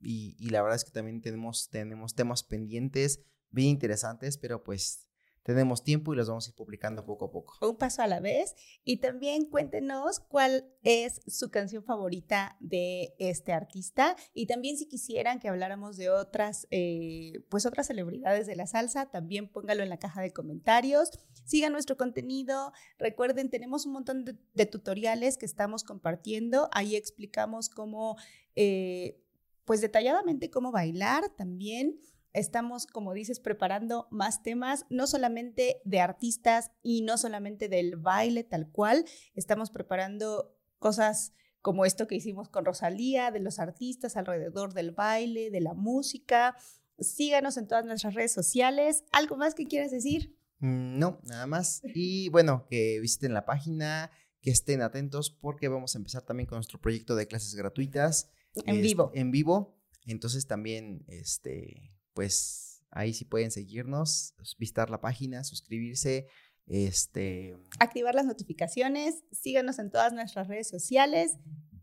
y, 0.00 0.36
y 0.38 0.50
la 0.50 0.60
verdad 0.60 0.76
es 0.76 0.84
que 0.84 0.90
también 0.90 1.22
tenemos, 1.22 1.70
tenemos 1.70 2.14
temas 2.14 2.42
pendientes 2.42 3.22
bien 3.50 3.68
interesantes, 3.68 4.36
pero 4.36 4.62
pues 4.62 5.07
tenemos 5.48 5.82
tiempo 5.82 6.12
y 6.12 6.16
los 6.18 6.28
vamos 6.28 6.46
a 6.46 6.50
ir 6.50 6.56
publicando 6.56 7.06
poco 7.06 7.24
a 7.24 7.30
poco. 7.30 7.56
Un 7.66 7.78
paso 7.78 8.02
a 8.02 8.06
la 8.06 8.20
vez. 8.20 8.54
Y 8.84 8.98
también 8.98 9.46
cuéntenos 9.46 10.20
cuál 10.20 10.66
es 10.82 11.22
su 11.26 11.50
canción 11.50 11.82
favorita 11.82 12.58
de 12.60 13.14
este 13.18 13.54
artista. 13.54 14.14
Y 14.34 14.44
también 14.44 14.76
si 14.76 14.86
quisieran 14.86 15.40
que 15.40 15.48
habláramos 15.48 15.96
de 15.96 16.10
otras, 16.10 16.68
eh, 16.70 17.46
pues 17.48 17.64
otras 17.64 17.86
celebridades 17.86 18.46
de 18.46 18.56
la 18.56 18.66
salsa, 18.66 19.06
también 19.06 19.48
póngalo 19.50 19.82
en 19.82 19.88
la 19.88 19.98
caja 19.98 20.20
de 20.20 20.34
comentarios. 20.34 21.12
Sigan 21.46 21.72
nuestro 21.72 21.96
contenido. 21.96 22.74
Recuerden, 22.98 23.48
tenemos 23.48 23.86
un 23.86 23.94
montón 23.94 24.26
de, 24.26 24.66
tutoriales 24.66 25.38
que 25.38 25.46
estamos 25.46 25.82
compartiendo. 25.82 26.68
Ahí 26.72 26.94
explicamos 26.94 27.70
cómo, 27.70 28.18
eh, 28.54 29.24
pues 29.64 29.80
detalladamente 29.80 30.50
cómo 30.50 30.72
bailar 30.72 31.30
también. 31.38 31.98
Estamos, 32.38 32.86
como 32.86 33.14
dices, 33.14 33.40
preparando 33.40 34.06
más 34.10 34.42
temas, 34.42 34.86
no 34.90 35.06
solamente 35.06 35.80
de 35.84 36.00
artistas 36.00 36.70
y 36.82 37.02
no 37.02 37.18
solamente 37.18 37.68
del 37.68 37.96
baile 37.96 38.44
tal 38.44 38.70
cual, 38.70 39.04
estamos 39.34 39.70
preparando 39.70 40.56
cosas 40.78 41.32
como 41.60 41.84
esto 41.84 42.06
que 42.06 42.14
hicimos 42.14 42.48
con 42.48 42.64
Rosalía, 42.64 43.30
de 43.30 43.40
los 43.40 43.58
artistas 43.58 44.16
alrededor 44.16 44.72
del 44.72 44.92
baile, 44.92 45.50
de 45.50 45.60
la 45.60 45.74
música. 45.74 46.56
Síganos 46.98 47.56
en 47.56 47.66
todas 47.66 47.84
nuestras 47.84 48.14
redes 48.14 48.32
sociales. 48.32 49.04
¿Algo 49.12 49.36
más 49.36 49.54
que 49.54 49.66
quieras 49.66 49.90
decir? 49.90 50.36
Mm, 50.60 50.98
no, 50.98 51.20
nada 51.24 51.46
más. 51.46 51.82
Y 51.94 52.28
bueno, 52.30 52.66
que 52.70 52.98
visiten 53.00 53.34
la 53.34 53.44
página, 53.44 54.10
que 54.40 54.50
estén 54.50 54.82
atentos 54.82 55.30
porque 55.30 55.68
vamos 55.68 55.94
a 55.94 55.98
empezar 55.98 56.22
también 56.22 56.46
con 56.46 56.56
nuestro 56.56 56.80
proyecto 56.80 57.16
de 57.16 57.26
clases 57.26 57.54
gratuitas. 57.54 58.30
En 58.66 58.80
vivo. 58.80 59.10
En 59.14 59.30
vivo. 59.30 59.76
Entonces 60.06 60.46
también, 60.46 61.04
este, 61.08 61.97
pues 62.18 62.82
ahí 62.90 63.14
sí 63.14 63.24
pueden 63.24 63.52
seguirnos, 63.52 64.34
visitar 64.58 64.90
la 64.90 65.00
página, 65.00 65.44
suscribirse, 65.44 66.26
este... 66.66 67.56
Activar 67.78 68.12
las 68.16 68.26
notificaciones, 68.26 69.22
síganos 69.30 69.78
en 69.78 69.88
todas 69.88 70.12
nuestras 70.12 70.48
redes 70.48 70.68
sociales 70.68 71.36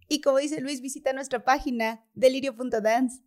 y 0.10 0.20
como 0.20 0.40
dice 0.40 0.60
Luis, 0.60 0.82
visita 0.82 1.14
nuestra 1.14 1.46
página 1.46 2.06
delirio.dance. 2.16 3.24